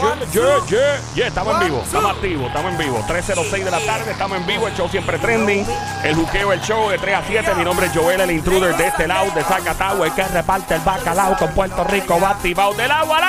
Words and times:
Yo 0.00 0.09
yeah, 0.32 0.58
yeah. 0.68 1.00
Yeah, 1.14 1.26
estamos 1.28 1.54
en 1.54 1.60
vivo, 1.68 1.82
estamos 1.84 2.10
activos, 2.12 2.46
estamos 2.48 2.72
en 2.72 2.78
vivo. 2.78 3.04
3.06 3.08 3.64
de 3.64 3.70
la 3.70 3.80
tarde, 3.80 4.10
estamos 4.12 4.38
en 4.38 4.46
vivo, 4.46 4.68
el 4.68 4.74
show 4.74 4.88
siempre 4.88 5.18
trending. 5.18 5.66
El 6.04 6.14
juqueo, 6.14 6.52
el 6.52 6.60
show 6.60 6.88
de 6.90 6.98
3 6.98 7.14
a 7.16 7.22
7. 7.26 7.54
Mi 7.56 7.64
nombre 7.64 7.86
es 7.86 7.92
Joel, 7.92 8.20
el 8.20 8.30
intruder 8.30 8.76
de 8.76 8.86
este 8.86 9.06
lado, 9.06 9.30
de 9.32 9.42
Zacatagua, 9.42 10.06
el 10.06 10.12
que 10.14 10.22
reparte 10.24 10.74
el 10.74 10.80
bacalao 10.82 11.36
con 11.36 11.50
Puerto 11.52 11.84
Rico, 11.84 12.20
va 12.20 12.30
activado 12.30 12.74
del 12.74 12.90
agua 12.90 13.16
al 13.16 13.22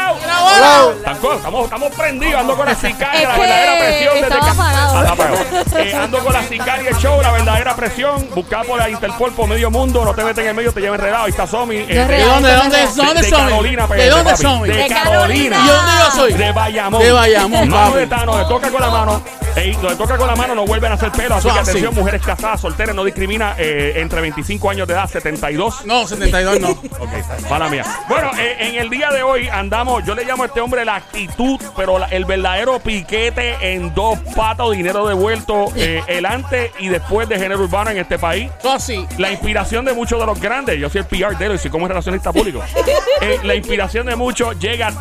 lado. 0.62 0.92
Estamos, 0.92 1.64
estamos, 1.66 1.92
prendidos, 1.96 2.40
ando 2.42 2.56
con 2.56 2.66
la 2.66 2.76
sicaria, 2.76 3.28
la 3.28 3.38
verdadera 3.38 3.80
presión 3.80 4.14
desde 4.16 4.28
estaba 4.28 4.46
que- 4.46 4.52
apagado. 4.52 4.98
Ah. 4.98 5.80
Eh, 5.80 5.96
ando 5.96 6.20
con 6.20 6.34
la 6.34 6.44
sicaria 6.44 6.90
el 6.90 6.98
show, 6.98 7.22
la 7.22 7.32
verdadera 7.32 7.76
presión. 7.76 8.28
Buscada 8.36 8.64
por 8.64 8.78
la 8.80 8.90
Interpol 8.90 9.32
por 9.34 9.48
medio 9.48 9.72
mundo, 9.72 10.04
no 10.06 10.14
te 10.14 10.24
metes 10.24 10.40
en 10.44 10.50
el 10.50 10.56
medio, 10.56 10.72
te 10.74 10.82
lleva 10.82 10.96
enredado. 10.96 11.24
Ahí 11.26 11.32
está 11.32 11.48
Somi. 11.48 11.78
eh, 11.78 11.86
de- 11.88 12.08
real. 12.08 12.22
¿De 12.22 12.54
dónde, 12.54 12.54
dónde, 12.54 12.78
dónde 12.96 13.22
de 13.22 13.30
son? 13.30 13.40
Carolina, 13.50 13.88
¿De 13.88 14.10
dónde 14.10 14.38
son? 14.38 14.62
De 14.64 14.88
Carolina. 14.88 15.58
¿Y 15.64 15.68
dónde 15.68 15.92
yo 16.06 16.12
soy? 16.12 16.34
De 16.34 16.52
Bayamón. 16.82 17.02
De 17.02 17.12
Bayamón, 17.12 17.70
papi. 17.70 18.08
toca 18.48 18.72
con 18.72 18.82
la 18.82 18.90
mano. 18.90 19.22
Ey, 19.56 19.78
le 19.82 19.96
toca 19.96 20.18
con 20.18 20.28
la 20.28 20.36
mano, 20.36 20.56
no 20.56 20.66
vuelven 20.66 20.92
a 20.92 20.96
hacer 20.96 21.12
pelo. 21.12 21.36
Así 21.36 21.48
que 21.50 21.60
atención, 21.60 21.94
mujeres 21.94 22.22
casadas, 22.22 22.62
solteras, 22.62 22.96
no 22.96 23.04
discrimina 23.04 23.54
eh, 23.58 23.94
entre 23.98 24.22
25 24.22 24.70
años 24.70 24.88
de 24.88 24.94
edad, 24.94 25.10
72. 25.10 25.86
No, 25.86 26.08
72 26.08 26.60
no. 26.62 26.70
Ok, 26.70 27.50
mala 27.50 27.68
mía. 27.70 27.84
Bueno, 28.08 28.32
eh, 28.40 28.56
en 28.60 28.76
el 28.76 28.90
día 28.90 29.10
de 29.12 29.24
hoy 29.24 29.50
andamos, 29.50 30.04
yo 30.06 30.16
le 30.16 30.24
llamo 30.24 30.44
a 30.44 30.46
este 30.48 30.62
hombre 30.62 30.86
la 30.86 30.96
actitud, 30.96 31.60
pero 31.76 32.00
la- 32.00 32.08
el 32.08 32.24
verdadero 32.26 32.80
piquete 32.80 33.74
en 33.74 33.94
dos 33.94 34.18
patas, 34.36 34.72
dinero 34.72 35.06
devuelto, 35.06 35.66
eh, 35.76 36.02
el 36.08 36.26
antes 36.26 36.72
y 36.80 36.88
después 36.88 37.28
de 37.28 37.38
género 37.38 37.60
urbano 37.62 37.92
en 37.92 37.98
este 37.98 38.18
país. 38.18 38.50
Así. 38.64 39.06
La 39.18 39.32
inspiración 39.32 39.84
de 39.86 39.94
muchos 39.94 40.20
de 40.20 40.26
los 40.26 40.40
grandes, 40.40 40.80
yo 40.80 40.90
soy 40.90 41.02
el 41.02 41.08
PR 41.08 41.38
de 41.38 41.46
él 41.48 41.56
y 41.56 41.58
soy 41.58 41.70
como 41.70 41.88
relacionista 41.88 42.32
público. 42.32 42.64
Eh, 43.22 43.40
la 43.44 43.54
inspiración 43.56 44.06
de 44.08 44.16
muchos 44.16 44.58
llega 44.60 44.92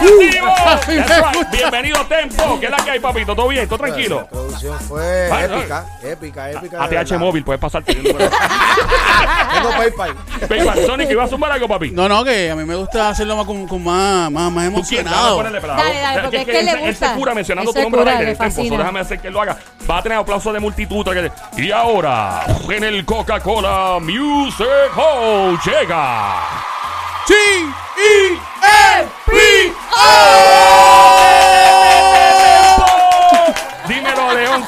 right. 0.00 1.34
gusta. 1.34 1.50
Bienvenido 1.52 2.04
Tempo. 2.06 2.58
¿Qué 2.60 2.66
es 2.66 2.70
la 2.72 2.76
que 2.78 2.90
hay, 2.90 3.00
papito? 3.00 3.34
¿Todo 3.34 3.48
bien? 3.48 3.68
¿Todo 3.68 3.78
tranquilo? 3.78 4.16
La 4.20 4.28
producción 4.28 4.78
fue 4.80 5.28
Vale, 5.28 5.44
épica, 5.58 5.86
épica, 6.02 6.50
épica. 6.50 6.88
de 6.88 6.98
ATH 6.98 7.12
móvil, 7.18 7.44
puedes 7.44 7.60
pasarte. 7.60 7.94
Tengo 9.54 9.70
PayPal. 9.76 10.14
PayPal, 10.48 10.86
Sonic, 10.86 11.10
¿ibas 11.10 11.26
a 11.26 11.30
sumar 11.30 11.52
algo, 11.52 11.68
papi? 11.68 11.90
No, 11.90 12.08
no, 12.08 12.24
que 12.24 12.50
a 12.50 12.56
mí 12.56 12.64
me 12.64 12.74
gusta 12.76 13.08
hacerlo 13.10 13.36
más 13.36 13.46
con, 13.46 13.66
con 13.66 13.82
más, 13.82 14.30
más, 14.30 14.52
más 14.52 14.72
¿Tú 14.74 14.82
quieres? 14.82 15.04
Déjame 15.10 15.28
emocionado. 15.38 15.42
Dale, 15.42 16.00
dale, 16.00 16.22
porque 16.22 16.36
es 16.40 16.44
que 16.46 16.52
le 16.52 16.58
él- 16.60 16.68
Él 16.68 16.80
se 16.96 17.04
gusta. 17.06 17.14
cura 17.14 17.34
mencionando 17.34 17.72
tu 17.72 17.80
nombre 17.82 18.00
al 18.02 18.08
aire 18.08 18.34
tempo, 18.36 18.62
déjame 18.78 19.00
hacer 19.00 19.18
que 19.20 19.28
él 19.28 19.34
lo 19.34 19.42
haga. 19.42 19.56
Va 19.90 19.98
a 19.98 20.02
tener 20.02 20.18
aplauso 20.18 20.52
de 20.52 20.60
multitud. 20.60 21.04
que- 21.04 21.32
Y 21.62 21.70
ahora, 21.72 22.44
en 22.70 22.84
el 22.84 23.04
Coca-Cola 23.04 23.98
Music 24.00 24.66
Hall 24.96 25.58
llega... 25.64 26.36
Sí, 27.26 27.34
y 27.34 28.38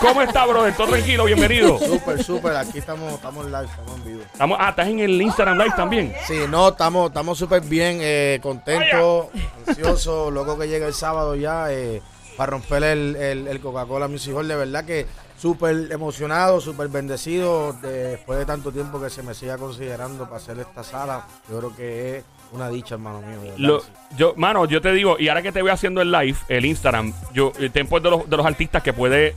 ¿cómo 0.01 0.23
está, 0.23 0.47
brother? 0.47 0.75
¿Todo 0.77 0.89
tranquilo? 0.89 1.25
Bienvenido. 1.25 1.79
Súper, 1.79 2.23
súper. 2.23 2.57
Aquí 2.57 2.79
estamos, 2.79 3.13
estamos 3.15 3.45
live, 3.47 3.65
estamos 3.65 3.97
en 3.97 4.05
vivo. 4.05 4.23
Estamos, 4.33 4.59
ah, 4.61 4.71
estás 4.71 4.89
en 4.89 4.99
el 5.01 5.21
Instagram 5.23 5.59
Live 5.59 5.73
también. 5.77 6.15
Sí, 6.27 6.39
no, 6.49 6.69
estamos 6.69 7.09
estamos 7.09 7.39
súper 7.39 7.63
bien, 7.63 7.99
eh, 8.01 8.39
contentos, 8.43 9.27
ansiosos, 9.67 10.33
loco 10.33 10.59
que 10.59 10.69
llega 10.69 10.87
el 10.87 10.95
sábado 10.95 11.35
ya 11.37 11.73
eh, 11.73 12.03
para 12.37 12.51
romper 12.53 12.83
el, 12.85 13.17
el, 13.17 13.49
el 13.49 13.61
Coca-Cola 13.61 14.09
Music 14.09 14.35
Hall. 14.35 14.49
De 14.49 14.57
verdad 14.57 14.85
que 14.85 15.07
súper 15.39 15.91
emocionado, 15.91 16.61
súper 16.61 16.89
bendecido 16.89 17.73
después 17.81 18.39
de 18.39 18.45
tanto 18.47 18.73
tiempo 18.73 19.01
que 19.01 19.09
se 19.11 19.23
me 19.23 19.35
siga 19.35 19.57
considerando 19.59 20.25
para 20.25 20.37
hacer 20.37 20.59
esta 20.59 20.83
sala. 20.85 21.27
Yo 21.51 21.59
creo 21.59 21.77
que 21.77 22.17
es 22.19 22.25
una 22.53 22.69
dicha, 22.69 22.95
hermano 22.97 23.21
mío. 23.23 23.53
Lo- 23.57 23.83
yo, 24.17 24.35
mano, 24.37 24.65
yo 24.67 24.81
te 24.81 24.93
digo, 24.93 25.17
y 25.19 25.29
ahora 25.29 25.41
que 25.43 25.53
te 25.53 25.63
voy 25.63 25.71
haciendo 25.71 26.03
el 26.03 26.11
live, 26.11 26.37
el 26.49 26.65
Instagram, 26.65 27.13
yo, 27.33 27.53
el 27.59 27.71
tiempo 27.71 27.97
es 27.99 28.03
de 28.03 28.11
los, 28.11 28.29
de 28.29 28.37
los 28.37 28.45
artistas 28.45 28.83
que 28.83 28.93
puede, 28.93 29.35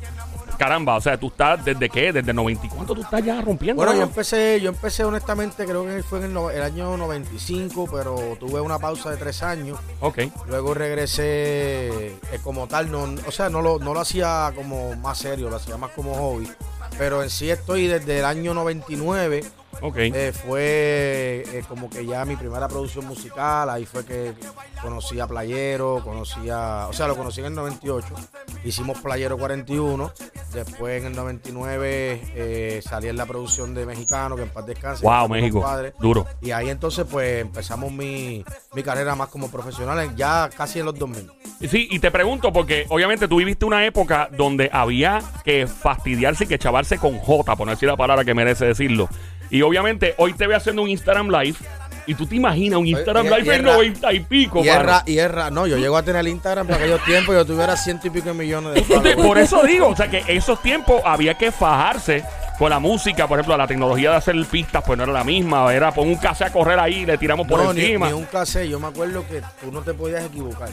caramba, 0.57 0.95
o 0.95 1.01
sea, 1.01 1.17
tú 1.17 1.27
estás 1.27 1.63
desde 1.63 1.89
qué, 1.89 2.11
desde 2.13 2.31
el 2.31 2.35
90, 2.35 2.65
¿y 2.65 2.69
¿cuánto 2.69 2.93
tú 2.95 3.01
estás 3.01 3.23
ya 3.23 3.41
rompiendo? 3.41 3.83
Bueno, 3.83 3.97
yo 3.97 4.03
empecé, 4.03 4.59
yo 4.61 4.69
empecé 4.69 5.03
honestamente, 5.03 5.65
creo 5.65 5.85
que 5.85 6.03
fue 6.03 6.19
en 6.19 6.25
el, 6.25 6.33
no- 6.33 6.49
el 6.49 6.61
año 6.61 6.95
95, 6.97 7.87
pero 7.91 8.15
tuve 8.39 8.61
una 8.61 8.79
pausa 8.79 9.11
de 9.11 9.17
tres 9.17 9.43
años. 9.43 9.79
Ok. 9.99 10.19
Luego 10.47 10.73
regresé 10.73 12.07
eh, 12.07 12.17
como 12.43 12.67
tal, 12.67 12.91
no, 12.91 13.03
o 13.27 13.31
sea, 13.31 13.49
no 13.49 13.61
lo, 13.61 13.79
no 13.79 13.93
lo 13.93 13.99
hacía 13.99 14.51
como 14.55 14.95
más 14.97 15.17
serio, 15.17 15.49
lo 15.49 15.55
hacía 15.57 15.77
más 15.77 15.91
como 15.91 16.13
hobby. 16.15 16.49
Pero 16.97 17.23
en 17.23 17.29
sí 17.29 17.49
estoy 17.49 17.87
desde 17.87 18.19
el 18.19 18.25
año 18.25 18.53
99, 18.53 19.43
Ok. 19.81 19.97
eh, 19.97 20.31
fue 20.33 21.43
eh, 21.51 21.63
como 21.67 21.89
que 21.89 22.05
ya 22.05 22.25
mi 22.25 22.35
primera 22.35 22.67
producción 22.67 23.05
musical, 23.05 23.69
ahí 23.69 23.85
fue 23.85 24.05
que 24.05 24.33
conocí 24.81 25.19
a 25.19 25.27
Playero, 25.27 26.01
conocí 26.03 26.49
a, 26.49 26.87
o 26.89 26.93
sea, 26.93 27.07
lo 27.07 27.15
conocí 27.15 27.39
en 27.39 27.47
el 27.47 27.55
98, 27.55 28.07
hicimos 28.63 28.99
Playero 28.99 29.37
41, 29.37 30.11
después 30.53 31.01
en 31.01 31.07
el 31.07 31.15
99 31.15 32.21
eh, 32.35 32.81
salí 32.83 33.07
en 33.07 33.17
la 33.17 33.25
producción 33.25 33.73
de 33.73 33.85
Mexicano, 33.85 34.35
que 34.35 34.43
en 34.43 34.49
paz 34.49 34.65
descanse. 34.65 35.05
wow, 35.05 35.27
México. 35.27 35.59
compadre. 35.59 35.93
Duro. 35.99 36.25
Y 36.41 36.51
ahí 36.51 36.69
entonces 36.69 37.05
pues 37.09 37.41
empezamos 37.41 37.91
mi, 37.91 38.43
mi 38.73 38.83
carrera 38.83 39.15
más 39.15 39.29
como 39.29 39.49
profesional, 39.49 40.15
ya 40.15 40.49
casi 40.55 40.79
en 40.79 40.85
los 40.85 40.97
2000. 40.97 41.31
Sí, 41.69 41.87
y 41.89 41.99
te 41.99 42.11
pregunto 42.11 42.51
porque 42.51 42.85
obviamente 42.89 43.27
tú 43.27 43.37
viviste 43.37 43.65
una 43.65 43.85
época 43.85 44.29
donde 44.35 44.69
había 44.71 45.21
que 45.45 45.65
fastidiarse 45.67 46.43
y 46.43 46.47
que 46.47 46.59
chavarse 46.59 46.97
con 46.97 47.17
J, 47.19 47.55
por 47.55 47.65
no 47.65 47.71
decir 47.71 47.87
la 47.87 47.95
palabra 47.95 48.25
que 48.25 48.33
merece 48.33 48.65
decirlo. 48.65 49.07
Y 49.53 49.61
obviamente 49.61 50.15
hoy 50.17 50.33
te 50.33 50.47
voy 50.47 50.55
haciendo 50.55 50.81
un 50.81 50.89
Instagram 50.89 51.29
Live 51.29 51.57
y 52.07 52.15
tú 52.15 52.25
te 52.25 52.35
imaginas 52.35 52.79
un 52.79 52.87
Instagram 52.87 53.27
y- 53.27 53.29
Live 53.29 53.43
y 53.45 53.49
en 53.49 53.55
es 53.55 53.63
ra- 53.63 53.73
90 53.75 54.13
y 54.13 54.19
pico, 54.21 54.63
Y 54.63 54.67
es, 54.67 54.75
mano. 54.75 54.85
ra- 54.89 55.03
y 55.05 55.17
es 55.19 55.31
ra- 55.31 55.51
no, 55.51 55.67
yo 55.67 55.77
llego 55.77 55.95
a 55.95 56.01
tener 56.01 56.27
Instagram 56.27 56.65
para 56.65 56.79
aquellos 56.79 57.03
tiempos, 57.05 57.35
yo 57.35 57.45
tuviera 57.45 57.77
ciento 57.77 58.07
y 58.07 58.09
pico 58.09 58.29
de 58.29 58.33
millones 58.33 58.73
de 58.73 58.79
Entonces, 58.81 59.13
followers. 59.13 59.27
por 59.27 59.37
eso 59.37 59.63
digo, 59.63 59.87
o 59.89 59.95
sea 59.95 60.09
que 60.09 60.23
esos 60.27 60.59
tiempos 60.63 61.03
había 61.05 61.35
que 61.35 61.51
fajarse 61.51 62.25
con 62.57 62.71
la 62.71 62.79
música, 62.79 63.27
por 63.27 63.37
ejemplo, 63.37 63.55
la 63.55 63.67
tecnología 63.67 64.09
de 64.09 64.15
hacer 64.17 64.35
pistas 64.47 64.83
pues 64.83 64.97
no 64.97 65.03
era 65.03 65.13
la 65.13 65.23
misma, 65.23 65.71
era 65.71 65.91
pon 65.91 66.07
un 66.07 66.15
cassette 66.15 66.47
a 66.49 66.51
correr 66.51 66.79
ahí 66.79 67.01
y 67.01 67.05
le 67.05 67.17
tiramos 67.19 67.45
por 67.47 67.63
no, 67.63 67.73
ni, 67.73 67.81
encima. 67.81 68.07
ni 68.07 68.13
un 68.13 68.25
cassette, 68.25 68.67
yo 68.67 68.79
me 68.79 68.87
acuerdo 68.87 69.23
que 69.27 69.41
tú 69.61 69.71
no 69.71 69.81
te 69.81 69.93
podías 69.93 70.25
equivocar. 70.25 70.69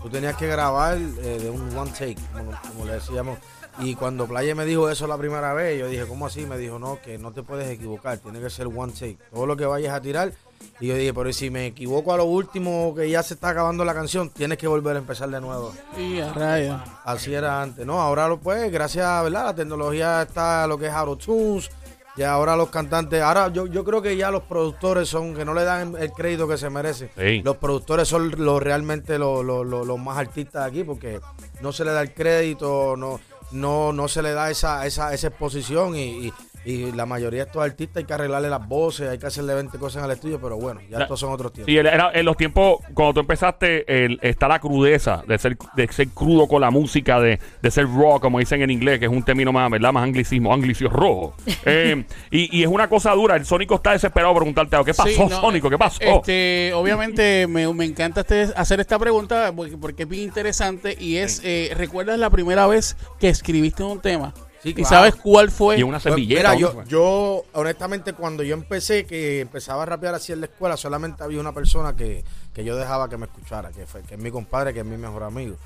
Tú 0.00 0.08
tenías 0.10 0.36
que 0.36 0.46
grabar 0.46 0.96
eh, 0.96 1.38
de 1.42 1.50
un 1.50 1.76
one 1.76 1.90
take, 1.90 2.16
como, 2.32 2.52
como 2.72 2.86
le 2.86 2.92
decíamos. 2.94 3.38
Y 3.78 3.94
cuando 3.94 4.26
Playa 4.26 4.54
me 4.54 4.64
dijo 4.64 4.90
eso 4.90 5.06
la 5.06 5.16
primera 5.16 5.54
vez, 5.54 5.78
yo 5.80 5.86
dije, 5.88 6.06
¿cómo 6.06 6.26
así? 6.26 6.44
Me 6.46 6.58
dijo, 6.58 6.78
no, 6.78 6.98
que 7.02 7.18
no 7.18 7.32
te 7.32 7.42
puedes 7.42 7.68
equivocar, 7.70 8.18
tiene 8.18 8.40
que 8.40 8.50
ser 8.50 8.66
one 8.66 8.92
take. 8.92 9.18
Todo 9.32 9.46
lo 9.46 9.56
que 9.56 9.64
vayas 9.64 9.94
a 9.94 10.00
tirar. 10.00 10.32
Y 10.78 10.88
yo 10.88 10.94
dije, 10.96 11.12
pero 11.14 11.32
si 11.32 11.50
me 11.50 11.66
equivoco 11.66 12.12
a 12.12 12.16
lo 12.16 12.24
último, 12.24 12.94
que 12.94 13.08
ya 13.10 13.22
se 13.22 13.34
está 13.34 13.48
acabando 13.48 13.84
la 13.84 13.94
canción, 13.94 14.30
tienes 14.30 14.58
que 14.58 14.66
volver 14.68 14.96
a 14.96 14.98
empezar 14.98 15.28
de 15.30 15.40
nuevo. 15.40 15.72
Y 15.98 16.20
a 16.20 16.32
raya. 16.32 16.84
Así 17.04 17.32
era 17.34 17.62
antes. 17.62 17.84
No, 17.86 18.00
ahora 18.00 18.28
lo 18.28 18.38
pues, 18.38 18.70
gracias 18.70 19.06
a 19.06 19.22
¿verdad? 19.22 19.46
la 19.46 19.54
tecnología 19.54 20.22
está 20.22 20.66
lo 20.66 20.78
que 20.78 20.86
es 20.86 20.92
AutoTunes. 20.92 21.70
Ya 22.14 22.30
ahora 22.32 22.56
los 22.56 22.68
cantantes, 22.68 23.22
ahora 23.22 23.48
yo, 23.48 23.64
yo 23.66 23.84
creo 23.84 24.02
que 24.02 24.14
ya 24.18 24.30
los 24.30 24.42
productores 24.42 25.08
son, 25.08 25.34
que 25.34 25.46
no 25.46 25.54
le 25.54 25.64
dan 25.64 25.94
el 25.98 26.12
crédito 26.12 26.46
que 26.46 26.58
se 26.58 26.68
merece. 26.68 27.10
Sí. 27.16 27.40
Los 27.42 27.56
productores 27.56 28.06
son 28.06 28.30
los 28.36 28.62
realmente 28.62 29.18
los, 29.18 29.42
los- 29.42 29.64
los- 29.66 29.86
los 29.86 29.98
más 29.98 30.18
artistas 30.18 30.66
aquí 30.66 30.84
porque 30.84 31.20
no 31.62 31.72
se 31.72 31.86
le 31.86 31.92
da 31.92 32.02
el 32.02 32.12
crédito, 32.12 32.96
no, 32.98 33.18
no, 33.52 33.92
no 33.92 34.08
se 34.08 34.22
le 34.22 34.32
da 34.32 34.50
esa, 34.50 34.86
esa, 34.86 35.12
esa 35.14 35.28
exposición 35.28 35.94
y, 35.96 36.28
y- 36.28 36.32
y 36.64 36.92
la 36.92 37.06
mayoría 37.06 37.40
de 37.44 37.46
estos 37.46 37.62
artistas 37.62 37.96
hay 37.98 38.04
que 38.04 38.14
arreglarle 38.14 38.48
las 38.50 38.66
voces, 38.68 39.08
hay 39.08 39.18
que 39.18 39.26
hacerle 39.26 39.54
20 39.54 39.78
cosas 39.78 40.00
en 40.00 40.04
el 40.06 40.14
estudio, 40.16 40.40
pero 40.40 40.56
bueno, 40.56 40.80
ya 40.88 40.98
La- 40.98 41.04
estos 41.04 41.18
son 41.20 41.32
otros 41.32 41.52
tiempos. 41.52 41.70
Sí, 41.72 41.76
era, 41.76 42.10
en 42.12 42.24
los 42.24 42.36
tiempos, 42.36 42.78
cuando 42.94 43.14
tú 43.14 43.20
empezaste, 43.20 44.04
el- 44.04 44.18
está 44.22 44.48
la 44.48 44.58
crudeza 44.60 45.22
de 45.26 45.38
ser, 45.38 45.56
de 45.76 45.88
ser 45.92 46.08
crudo 46.08 46.46
con 46.46 46.60
la 46.60 46.70
música, 46.70 47.20
de, 47.20 47.40
de 47.60 47.70
ser 47.70 47.86
raw, 47.86 48.20
como 48.20 48.38
dicen 48.38 48.62
en 48.62 48.70
inglés, 48.70 48.98
que 48.98 49.06
es 49.06 49.10
un 49.10 49.22
término 49.24 49.52
más, 49.52 49.70
¿verdad? 49.70 49.92
Más 49.92 50.04
anglicismo, 50.04 50.52
anglicio 50.54 50.88
rojo. 50.88 51.34
Eh, 51.64 52.04
y, 52.30 52.58
y 52.58 52.62
es 52.62 52.68
una 52.68 52.88
cosa 52.88 53.12
dura. 53.12 53.36
El 53.36 53.44
Sónico 53.44 53.76
está 53.76 53.92
desesperado 53.92 54.34
preguntarte 54.34 54.74
algo. 54.76 54.84
¿Qué 54.84 54.94
pasó, 54.94 55.08
Sí, 55.08 55.16
no, 55.18 55.40
Sónico? 55.40 55.70
¿Qué 55.70 55.78
pasó? 55.78 55.98
Este, 56.00 56.72
obviamente 56.74 57.46
me, 57.46 57.72
me 57.72 57.84
encanta 57.84 58.22
este- 58.22 58.48
hacer 58.56 58.80
esta 58.80 58.98
pregunta 58.98 59.52
porque, 59.54 59.76
porque 59.76 60.02
es 60.02 60.08
bien 60.08 60.24
interesante 60.24 60.96
y 60.98 61.16
es, 61.18 61.40
eh, 61.44 61.72
¿recuerdas 61.76 62.18
la 62.18 62.30
primera 62.30 62.66
vez 62.66 62.96
que 63.20 63.28
escribiste 63.28 63.82
un 63.84 64.00
tema? 64.00 64.34
Sí, 64.62 64.68
¿Y 64.70 64.74
claro. 64.74 64.88
sabes 64.88 65.14
cuál 65.16 65.50
fue? 65.50 65.78
y 65.78 65.82
una 65.82 65.98
Pues, 65.98 66.04
servilleta. 66.04 66.54
mira, 66.54 66.60
yo, 66.60 66.72
¿no? 66.74 66.84
yo, 66.86 67.44
honestamente, 67.54 68.12
cuando 68.12 68.42
yo 68.44 68.54
empecé, 68.54 69.04
que 69.06 69.40
empezaba 69.40 69.82
a 69.82 69.86
rapear 69.86 70.14
así 70.14 70.32
en 70.32 70.38
la 70.40 70.46
escuela, 70.46 70.76
solamente 70.76 71.24
había 71.24 71.40
una 71.40 71.52
persona 71.52 71.96
que, 71.96 72.22
que 72.54 72.62
yo 72.64 72.76
dejaba 72.76 73.08
que 73.08 73.16
me 73.16 73.26
escuchara, 73.26 73.70
que, 73.72 73.86
fue, 73.86 74.02
que 74.02 74.14
es 74.14 74.20
mi 74.20 74.30
compadre, 74.30 74.72
que 74.72 74.80
es 74.80 74.86
mi 74.86 74.96
mejor 74.96 75.24
amigo. 75.24 75.56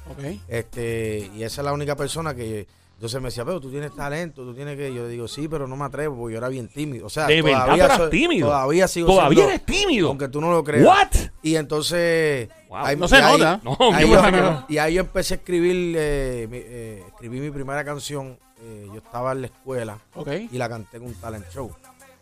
Este, 0.48 1.31
y 1.34 1.43
esa 1.43 1.60
es 1.60 1.64
la 1.64 1.72
única 1.72 1.96
persona 1.96 2.34
que. 2.34 2.66
Entonces 2.94 3.20
me 3.20 3.26
decía, 3.28 3.44
pero 3.44 3.60
tú 3.60 3.70
tienes 3.70 3.94
talento, 3.94 4.43
tú 4.43 4.54
tienes 4.54 4.78
que. 4.78 4.94
Yo 4.94 5.06
digo, 5.06 5.28
sí, 5.28 5.46
pero 5.48 5.66
no 5.69 5.76
me 5.76 5.84
atrevo, 5.84 6.16
porque 6.16 6.32
yo 6.32 6.38
era 6.38 6.48
bien 6.48 6.66
tímido. 6.69 7.04
O 7.06 7.10
sea, 7.10 7.26
De 7.26 7.43
verdad, 7.43 7.64
todavía 7.64 7.84
eras 7.84 7.96
soy- 7.98 8.10
tímido. 8.10 8.48
Todavía 8.48 8.88
sigo 8.88 9.06
Todavía 9.08 9.37
siendo- 9.44 9.52
eres 9.52 9.66
tímido. 9.66 10.08
Aunque 10.08 10.28
tú 10.28 10.40
no 10.40 10.50
lo 10.50 10.64
creas. 10.64 10.87
¿What? 10.87 11.08
Y 11.43 11.56
entonces. 11.56 12.48
Wow. 12.70 12.96
No 12.96 13.04
y 13.04 13.08
se 13.08 13.16
ahí- 13.16 13.32
nota. 13.38 13.60
No, 13.62 13.76
ahí 13.93 14.10
yo 14.10 14.31
no. 14.31 14.64
y 14.70 14.78
ahí 14.78 14.94
yo 14.94 15.00
empecé 15.02 15.34
a 15.34 15.37
escribir, 15.37 15.94
eh, 15.98 16.48
mi, 16.50 16.56
eh, 16.58 17.04
escribí 17.08 17.40
mi 17.40 17.50
primera 17.50 17.84
canción. 17.84 18.38
Eh, 18.61 18.87
yo 18.93 18.99
estaba 18.99 19.32
en 19.32 19.43
la 19.43 19.47
escuela 19.49 19.99
Ok. 20.14 20.29
y 20.50 20.56
la 20.58 20.69
canté 20.69 20.97
en 20.99 21.05
un 21.05 21.14
talent 21.14 21.47
show. 21.53 21.70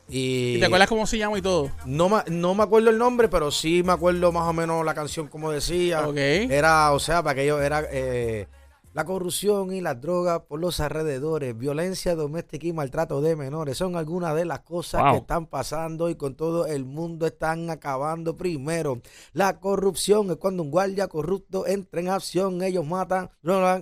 Y, 0.09 0.57
¿Y 0.57 0.61
te 0.61 0.67
acuerdas 0.67 0.89
cómo 0.89 1.07
se 1.07 1.17
llama 1.17 1.39
y 1.39 1.43
todo? 1.43 1.71
No, 1.87 2.09
ma- 2.11 2.25
no 2.29 2.55
me 2.55 2.63
acuerdo 2.63 2.91
el 2.91 2.99
nombre, 2.99 3.29
pero 3.29 3.51
sí 3.51 3.83
me 3.83 3.93
acuerdo 3.93 4.33
más 4.33 4.47
o 4.49 4.53
menos 4.53 4.85
la 4.85 4.93
canción 4.95 5.29
como 5.29 5.51
decía. 5.51 6.07
Ok. 6.07 6.17
Era, 6.17 6.93
o 6.93 6.99
sea, 7.01 7.23
para 7.23 7.33
aquello 7.33 7.61
era 7.63 7.85
eh, 7.91 8.47
la 8.95 9.05
corrupción 9.05 9.75
y 9.75 9.81
las 9.81 10.01
drogas 10.01 10.41
por 10.49 10.61
los 10.61 10.79
alrededores, 10.81 11.59
violencia 11.59 12.15
doméstica 12.15 12.67
y 12.67 12.73
maltrato 12.73 13.21
de 13.21 13.35
menores. 13.37 13.77
Son 13.77 13.97
algunas 13.97 14.35
de 14.37 14.45
las 14.45 14.61
cosas 14.61 15.03
Wow. 15.03 15.11
que 15.13 15.19
están 15.19 15.47
pasando 15.47 16.09
y 16.09 16.15
con 16.15 16.35
todo 16.37 16.67
el 16.67 16.85
mundo 16.85 17.27
están 17.27 17.69
acabando 17.71 18.37
primero. 18.37 19.01
La 19.33 19.59
corrupción 19.59 20.31
es 20.31 20.37
cuando 20.37 20.63
un 20.63 20.71
guardia 20.71 21.09
corrupto 21.09 21.67
entra 21.67 22.01
en 22.01 22.09
acción, 22.09 22.63
ellos 22.63 22.87
matan, 22.87 23.31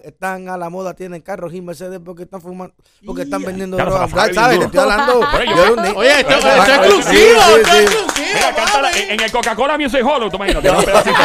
están 0.02 0.48
a 0.48 0.56
la 0.56 0.70
moda, 0.70 0.94
tienen 0.94 1.20
carros 1.20 1.52
y 1.54 1.60
Mercedes 1.60 2.00
porque 2.04 2.22
están 2.22 2.40
fumando, 2.40 2.74
porque 3.04 3.22
están 3.22 3.42
vendiendo 3.42 3.76
drogas. 3.76 4.10
¿Sabes? 4.10 4.58
Te 4.60 4.64
estoy 4.64 4.80
hablando 4.80 5.20
Oye, 5.20 5.46
yo- 5.54 5.64
de 5.64 5.70
un 5.72 5.82
ni- 5.82 5.88
Oye, 5.98 6.20
esto, 6.20 6.30
esto 6.34 6.48
es 6.48 6.68
exclusivo, 6.68 7.02
sí, 7.12 7.16
esto 7.18 7.58
es 7.58 7.66
sí. 7.68 7.82
exclusivo. 7.82 8.26
Mira, 8.34 8.54
cántala 8.54 8.88
papi. 8.88 9.00
en, 9.02 9.10
en 9.10 9.20
el 9.20 9.30
Coca-Cola 9.30 9.76
Music 9.76 10.00
Hall, 10.02 10.30
tú 10.30 10.36
imagínate. 10.36 10.70
un 10.70 10.84
pedacito. 10.84 11.16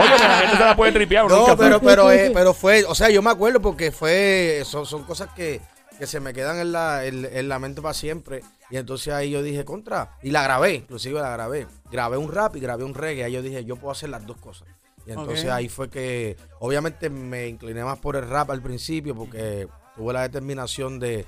Oye, 0.00 0.18
la 0.18 0.38
gente 0.38 0.56
se 0.56 0.64
la 0.64 0.76
puede 0.76 0.92
tripear. 0.92 1.28
No, 1.28 1.56
pero, 1.56 1.80
pero, 1.80 2.10
eh, 2.10 2.30
pero 2.48 2.54
fue, 2.54 2.84
o 2.86 2.94
sea, 2.94 3.10
yo 3.10 3.20
me 3.20 3.28
acuerdo 3.28 3.60
porque 3.60 3.92
fue, 3.92 4.62
son, 4.64 4.86
son 4.86 5.04
cosas 5.04 5.28
que, 5.34 5.60
que 5.98 6.06
se 6.06 6.18
me 6.18 6.32
quedan 6.32 6.58
en 6.58 6.72
la, 6.72 7.04
en, 7.04 7.26
en 7.26 7.46
la 7.46 7.58
mente 7.58 7.82
para 7.82 7.92
siempre. 7.92 8.42
Y 8.70 8.78
entonces 8.78 9.12
ahí 9.12 9.30
yo 9.30 9.42
dije, 9.42 9.66
contra, 9.66 10.16
y 10.22 10.30
la 10.30 10.42
grabé, 10.42 10.76
inclusive 10.76 11.20
la 11.20 11.28
grabé. 11.28 11.66
Grabé 11.90 12.16
un 12.16 12.32
rap 12.32 12.56
y 12.56 12.60
grabé 12.60 12.84
un 12.84 12.94
reggae. 12.94 13.24
Ahí 13.24 13.32
yo 13.32 13.42
dije, 13.42 13.66
yo 13.66 13.76
puedo 13.76 13.92
hacer 13.92 14.08
las 14.08 14.24
dos 14.26 14.38
cosas. 14.38 14.66
Y 15.04 15.10
entonces 15.10 15.50
ahí 15.50 15.68
fue 15.68 15.90
que, 15.90 16.38
obviamente 16.58 17.10
me 17.10 17.48
incliné 17.48 17.84
más 17.84 17.98
por 17.98 18.16
el 18.16 18.26
rap 18.26 18.50
al 18.50 18.62
principio 18.62 19.14
porque 19.14 19.68
tuve 19.94 20.14
la 20.14 20.22
determinación 20.22 20.98
de, 20.98 21.26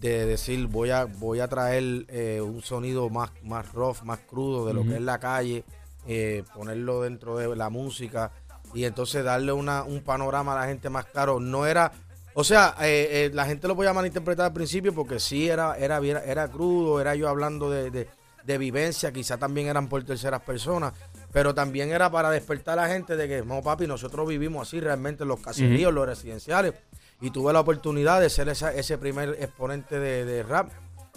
de 0.00 0.26
decir, 0.26 0.66
voy 0.66 0.90
a, 0.90 1.06
voy 1.06 1.40
a 1.40 1.48
traer 1.48 2.04
eh, 2.08 2.42
un 2.42 2.60
sonido 2.60 3.08
más, 3.08 3.30
más 3.42 3.72
rough, 3.72 4.02
más 4.02 4.18
crudo 4.18 4.66
de 4.66 4.74
lo 4.74 4.82
que 4.82 4.96
es 4.96 5.00
la 5.00 5.18
calle, 5.18 5.64
eh, 6.06 6.44
ponerlo 6.54 7.00
dentro 7.00 7.38
de 7.38 7.56
la 7.56 7.70
música 7.70 8.32
y 8.74 8.84
entonces 8.84 9.24
darle 9.24 9.52
una, 9.52 9.82
un 9.84 10.02
panorama 10.02 10.52
a 10.56 10.60
la 10.60 10.66
gente 10.66 10.90
más 10.90 11.06
claro. 11.06 11.40
No 11.40 11.66
era, 11.66 11.92
o 12.34 12.44
sea, 12.44 12.74
eh, 12.80 13.26
eh, 13.26 13.30
la 13.34 13.46
gente 13.46 13.66
lo 13.68 13.74
podía 13.76 13.92
malinterpretar 13.92 14.46
al 14.46 14.52
principio 14.52 14.94
porque 14.94 15.18
sí 15.20 15.48
era, 15.48 15.76
era, 15.76 15.98
era 15.98 16.48
crudo, 16.48 17.00
era 17.00 17.14
yo 17.14 17.28
hablando 17.28 17.70
de, 17.70 17.90
de, 17.90 18.08
de 18.44 18.58
vivencia, 18.58 19.12
quizá 19.12 19.36
también 19.38 19.66
eran 19.68 19.88
por 19.88 20.04
terceras 20.04 20.42
personas, 20.42 20.92
pero 21.32 21.54
también 21.54 21.90
era 21.90 22.10
para 22.10 22.30
despertar 22.30 22.78
a 22.78 22.82
la 22.82 22.88
gente 22.88 23.16
de 23.16 23.28
que, 23.28 23.42
no 23.42 23.62
papi, 23.62 23.86
nosotros 23.86 24.26
vivimos 24.28 24.66
así 24.68 24.80
realmente 24.80 25.24
en 25.24 25.28
los 25.28 25.40
caseríos, 25.40 25.92
los 25.92 26.06
residenciales, 26.06 26.74
y 27.20 27.30
tuve 27.30 27.52
la 27.52 27.60
oportunidad 27.60 28.20
de 28.20 28.30
ser 28.30 28.48
esa- 28.48 28.72
ese 28.72 28.96
primer 28.96 29.30
exponente 29.40 29.98
de, 29.98 30.24
de 30.24 30.42
rap 30.44 30.70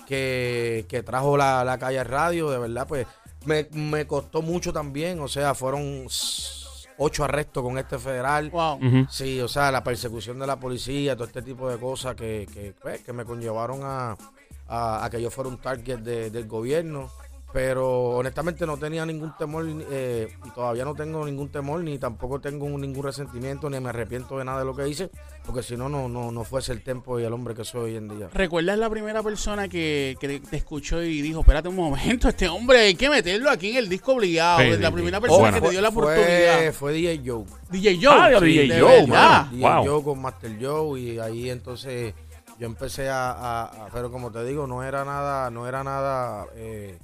que, 0.07 0.85
que 0.89 1.03
trajo 1.03 1.37
la, 1.37 1.63
la 1.63 1.77
calle 1.77 2.03
radio, 2.03 2.49
de 2.49 2.57
verdad, 2.57 2.87
pues 2.87 3.05
me, 3.45 3.67
me 3.71 4.05
costó 4.07 4.41
mucho 4.41 4.73
también, 4.73 5.19
o 5.19 5.27
sea, 5.27 5.53
fueron 5.53 6.05
ocho 7.03 7.23
arrestos 7.23 7.63
con 7.63 7.77
este 7.77 7.97
federal. 7.97 8.49
Wow. 8.51 8.79
Sí, 9.09 9.41
o 9.41 9.47
sea, 9.47 9.71
la 9.71 9.83
persecución 9.83 10.37
de 10.39 10.45
la 10.47 10.59
policía, 10.59 11.15
todo 11.15 11.25
este 11.27 11.41
tipo 11.41 11.69
de 11.69 11.77
cosas 11.77 12.15
que, 12.15 12.47
que, 12.53 12.73
pues, 12.81 13.01
que 13.01 13.11
me 13.13 13.25
conllevaron 13.25 13.81
a, 13.83 14.15
a- 14.67 15.03
a 15.05 15.09
que 15.09 15.21
yo 15.21 15.29
fuera 15.31 15.49
un 15.49 15.57
target 15.57 15.99
de- 15.99 16.29
del 16.29 16.47
gobierno. 16.47 17.09
Pero 17.53 18.11
honestamente 18.11 18.65
no 18.65 18.77
tenía 18.77 19.05
ningún 19.05 19.35
temor 19.37 19.65
eh, 19.91 20.33
y 20.45 20.49
todavía 20.51 20.85
no 20.85 20.95
tengo 20.95 21.25
ningún 21.25 21.49
temor 21.49 21.81
ni 21.83 21.97
tampoco 21.97 22.39
tengo 22.39 22.65
ningún 22.77 23.03
resentimiento 23.03 23.69
ni 23.69 23.77
me 23.81 23.89
arrepiento 23.89 24.37
de 24.37 24.45
nada 24.45 24.59
de 24.59 24.65
lo 24.65 24.73
que 24.73 24.87
hice 24.87 25.09
porque 25.45 25.61
si 25.61 25.75
no, 25.75 25.89
no, 25.89 26.07
no, 26.07 26.31
no 26.31 26.43
fuese 26.45 26.71
el 26.71 26.81
tiempo 26.81 27.19
y 27.19 27.23
el 27.25 27.33
hombre 27.33 27.53
que 27.53 27.65
soy 27.65 27.81
hoy 27.91 27.95
en 27.97 28.07
día. 28.07 28.29
¿Recuerdas 28.33 28.77
la 28.77 28.89
primera 28.89 29.21
persona 29.21 29.67
que, 29.67 30.15
que 30.21 30.39
te 30.39 30.55
escuchó 30.57 31.01
y 31.03 31.21
dijo, 31.21 31.41
espérate 31.41 31.67
un 31.67 31.75
momento, 31.75 32.29
este 32.29 32.47
hombre 32.47 32.79
hay 32.79 32.95
que 32.95 33.09
meterlo 33.09 33.49
aquí 33.49 33.71
en 33.71 33.77
el 33.77 33.89
disco 33.89 34.13
obligado? 34.13 34.59
Sí, 34.61 34.69
la 34.77 34.87
sí, 34.87 34.93
primera 34.93 35.17
sí. 35.17 35.21
persona 35.21 35.41
Bueno. 35.41 35.55
que 35.55 35.61
te 35.61 35.69
dio 35.71 35.81
la 35.81 35.91
fue, 35.91 36.03
oportunidad. 36.03 36.73
fue 36.73 36.93
DJ 36.93 37.21
Joe. 37.25 37.43
DJ 37.69 37.99
Joe. 38.01 38.15
Ah, 38.17 38.39
DJ 38.39 38.79
Joe, 38.79 39.01
verdad. 39.07 39.45
DJ 39.51 39.61
Wow. 39.67 39.85
Joe 39.87 40.03
con 40.03 40.21
Master 40.21 40.57
Joe 40.61 40.99
y 41.01 41.19
ahí 41.19 41.49
entonces 41.49 42.13
yo 42.59 42.65
empecé 42.67 43.09
a, 43.09 43.31
a- 43.31 43.63
a- 43.65 43.87
pero 43.91 44.09
como 44.11 44.31
te 44.31 44.45
digo 44.45 44.67
no 44.67 44.83
era 44.83 45.03
nada 45.03 45.49
no 45.49 45.67
era 45.67 45.83
nada 45.83 46.45
eh, 46.55 46.97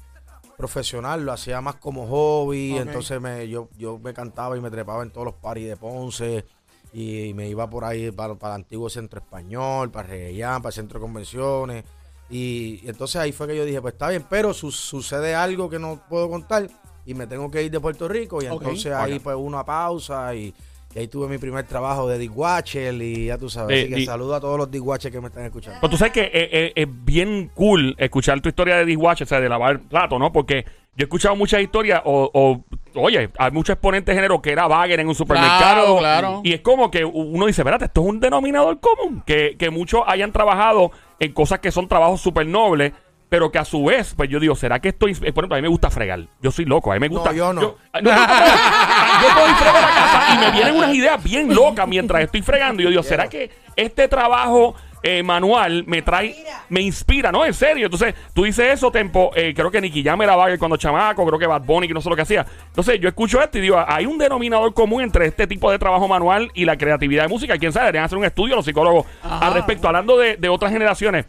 profesional 0.57 1.23
lo 1.23 1.31
hacía 1.31 1.61
más 1.61 1.75
como 1.75 2.07
hobby 2.07 2.77
entonces 2.77 3.21
me 3.21 3.47
yo 3.47 3.69
yo 3.77 3.99
me 3.99 4.13
cantaba 4.13 4.57
y 4.57 4.61
me 4.61 4.71
trepaba 4.71 5.03
en 5.03 5.11
todos 5.11 5.25
los 5.25 5.35
paris 5.35 5.67
de 5.67 5.77
Ponce 5.77 6.45
y 6.93 7.33
me 7.35 7.47
iba 7.47 7.69
por 7.69 7.85
ahí 7.85 8.11
para, 8.11 8.35
para 8.35 8.55
el 8.55 8.61
antiguo 8.63 8.89
centro 8.89 9.19
español 9.19 9.91
para 9.91 10.07
Regellán 10.09 10.61
para 10.61 10.69
el 10.69 10.73
centro 10.73 10.99
de 10.99 11.03
convenciones 11.05 11.83
y, 12.29 12.81
y 12.83 12.89
entonces 12.89 13.17
ahí 13.17 13.31
fue 13.31 13.47
que 13.47 13.55
yo 13.55 13.63
dije 13.65 13.79
pues 13.81 13.93
está 13.93 14.09
bien 14.09 14.25
pero 14.29 14.53
su- 14.53 14.71
sucede 14.71 15.35
algo 15.35 15.69
que 15.69 15.79
no 15.79 16.01
puedo 16.09 16.27
contar 16.29 16.67
y 17.05 17.13
me 17.13 17.27
tengo 17.27 17.49
que 17.51 17.63
ir 17.63 17.71
de 17.71 17.79
Puerto 17.79 18.07
Rico 18.07 18.41
y 18.41 18.47
entonces 18.47 18.91
ahí 18.93 19.13
Ok. 19.17 19.21
pues 19.23 19.35
una 19.37 19.63
pausa 19.63 20.33
y, 20.35 20.53
y 20.97 21.01
ahí 21.01 21.07
tuve 21.07 21.27
mi 21.27 21.37
primer 21.37 21.63
trabajo 21.65 22.07
de 22.07 22.27
Watcher 22.27 22.91
y 22.95 23.25
ya 23.27 23.37
tú 23.37 23.49
sabes. 23.49 23.77
Eh, 23.77 23.81
Así 23.83 23.93
que 23.93 23.99
y- 24.01 24.05
saludo 24.05 24.33
a 24.33 24.39
todos 24.39 24.57
los 24.57 24.67
Watchers 24.81 25.13
que 25.13 25.21
me 25.21 25.27
están 25.27 25.45
escuchando. 25.45 25.77
Pero 25.79 25.91
tú 25.91 25.95
sabes 25.97 26.11
que 26.11 26.21
eh, 26.23 26.31
eh, 26.33 26.73
es 26.75 26.87
bien 27.05 27.51
cool 27.53 27.93
escuchar 27.99 28.41
tu 28.41 28.49
historia 28.49 28.77
de 28.77 28.85
dishwasher, 28.85 29.25
o 29.25 29.29
sea, 29.29 29.39
de 29.39 29.47
lavar 29.47 29.79
plato, 29.81 30.17
¿no? 30.17 30.31
Porque 30.31 30.65
yo 30.95 31.03
he 31.03 31.03
escuchado 31.03 31.35
muchas 31.35 31.61
historias, 31.61 32.01
o, 32.03 32.31
o, 32.33 32.63
oye, 32.99 33.29
hay 33.37 33.51
muchos 33.51 33.73
exponentes 33.75 34.15
de 34.15 34.19
género 34.19 34.41
que 34.41 34.51
era 34.51 34.65
bagger 34.65 34.99
en 34.99 35.07
un 35.07 35.13
supermercado. 35.13 35.99
Claro, 35.99 35.99
claro. 35.99 36.41
Y 36.43 36.53
es 36.53 36.61
como 36.61 36.89
que 36.89 37.05
uno 37.05 37.45
dice, 37.45 37.61
espérate, 37.61 37.85
esto 37.85 38.01
es 38.01 38.07
un 38.07 38.19
denominador 38.19 38.79
común. 38.79 39.21
Que, 39.23 39.55
que 39.59 39.69
muchos 39.69 40.01
hayan 40.07 40.31
trabajado 40.31 40.89
en 41.19 41.31
cosas 41.31 41.59
que 41.59 41.69
son 41.71 41.87
trabajos 41.87 42.21
súper 42.21 42.47
nobles, 42.47 42.93
pero 43.29 43.51
que 43.51 43.59
a 43.59 43.65
su 43.65 43.83
vez, 43.85 44.13
pues 44.15 44.29
yo 44.29 44.39
digo, 44.39 44.55
¿será 44.55 44.79
que 44.79 44.89
estoy. 44.89 45.11
eh, 45.11 45.33
Por 45.33 45.43
ejemplo, 45.43 45.55
a 45.55 45.57
mí 45.57 45.61
me 45.63 45.67
gusta 45.67 45.89
fregar. 45.89 46.21
Yo 46.41 46.51
soy 46.51 46.65
loco, 46.65 46.91
a 46.91 46.95
mí 46.95 46.99
me 47.01 47.07
gusta. 47.09 47.33
yo 47.33 47.51
no. 47.53 47.61
Yo, 47.61 47.77
no, 48.01 48.09
yo 48.09 49.27
puedo 49.33 49.47
ir 49.49 49.55
fregar 49.55 49.83
a 49.83 49.87
casa 49.87 50.33
y 50.33 50.37
me 50.37 50.51
vienen 50.51 50.75
unas 50.75 50.93
ideas 50.93 51.23
bien 51.23 51.53
locas 51.53 51.87
mientras 51.87 52.21
estoy 52.23 52.41
fregando. 52.41 52.81
Y 52.81 52.85
yo 52.85 52.89
digo, 52.89 53.03
¿será 53.03 53.27
que 53.27 53.49
este 53.75 54.07
trabajo 54.07 54.75
eh, 55.03 55.21
manual 55.23 55.83
me 55.87 56.01
trae, 56.01 56.35
me 56.69 56.81
inspira, 56.81 57.31
¿no? 57.31 57.45
En 57.45 57.53
serio. 57.53 57.85
Entonces, 57.85 58.15
tú 58.33 58.43
dices 58.45 58.73
eso, 58.73 58.91
Tempo. 58.91 59.31
eh, 59.35 59.53
creo 59.55 59.69
que 59.69 59.79
Nicky 59.79 60.03
Jam 60.03 60.21
era 60.21 60.35
bagger 60.35 60.57
cuando 60.57 60.75
chamaco, 60.77 61.25
creo 61.25 61.37
que 61.37 61.45
Bad 61.47 61.61
Bunny, 61.63 61.87
que 61.87 61.93
no 61.93 62.01
sé 62.01 62.09
lo 62.09 62.15
que 62.15 62.23
hacía. 62.23 62.45
Entonces, 62.67 62.99
yo 62.99 63.07
escucho 63.07 63.41
esto 63.41 63.57
y 63.57 63.61
digo, 63.61 63.83
hay 63.87 64.05
un 64.05 64.17
denominador 64.17 64.73
común 64.73 65.03
entre 65.03 65.27
este 65.27 65.45
tipo 65.47 65.69
de 65.69 65.77
trabajo 65.77 66.07
manual 66.07 66.49
y 66.55 66.65
la 66.65 66.77
creatividad 66.77 67.23
de 67.23 67.29
música. 67.29 67.57
Quién 67.57 67.71
sabe, 67.71 67.85
deberían 67.87 68.05
hacer 68.05 68.17
un 68.17 68.25
estudio 68.25 68.55
los 68.55 68.65
psicólogos 68.65 69.05
Ajá. 69.21 69.47
al 69.47 69.53
respecto. 69.53 69.87
Hablando 69.87 70.17
de, 70.17 70.37
de 70.37 70.49
otras 70.49 70.71
generaciones. 70.71 71.25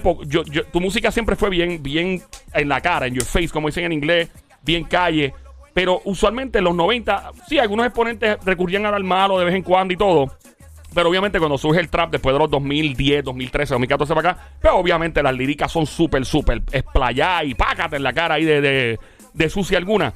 Tu 0.00 0.80
música 0.80 1.10
siempre 1.10 1.36
fue 1.36 1.50
bien, 1.50 1.82
bien 1.82 2.22
en 2.52 2.68
la 2.68 2.80
cara, 2.80 3.06
en 3.06 3.14
your 3.14 3.24
face, 3.24 3.48
como 3.48 3.68
dicen 3.68 3.84
en 3.84 3.92
inglés, 3.92 4.30
bien 4.62 4.84
calle. 4.84 5.34
Pero 5.72 6.00
usualmente 6.04 6.58
en 6.58 6.64
los 6.64 6.74
90, 6.74 7.32
sí, 7.48 7.58
algunos 7.58 7.86
exponentes 7.86 8.38
recurrían 8.44 8.86
al 8.86 9.04
malo 9.04 9.38
de 9.38 9.44
vez 9.44 9.54
en 9.54 9.62
cuando 9.62 9.92
y 9.92 9.96
todo. 9.96 10.36
Pero 10.94 11.08
obviamente 11.08 11.40
cuando 11.40 11.58
surge 11.58 11.80
el 11.80 11.88
trap 11.88 12.12
después 12.12 12.32
de 12.32 12.38
los 12.38 12.50
2010, 12.50 13.24
2013, 13.24 13.74
2014 13.74 14.14
para 14.14 14.30
acá, 14.30 14.48
pero 14.60 14.76
obviamente 14.76 15.22
las 15.22 15.34
líricas 15.34 15.72
son 15.72 15.86
súper, 15.86 16.24
súper 16.24 16.62
esplayadas 16.70 17.44
y 17.46 17.54
pácate 17.54 17.96
en 17.96 18.04
la 18.04 18.12
cara 18.12 18.36
ahí 18.36 18.44
de, 18.44 18.60
de, 18.60 18.98
de 19.32 19.50
sucia 19.50 19.76
alguna. 19.76 20.14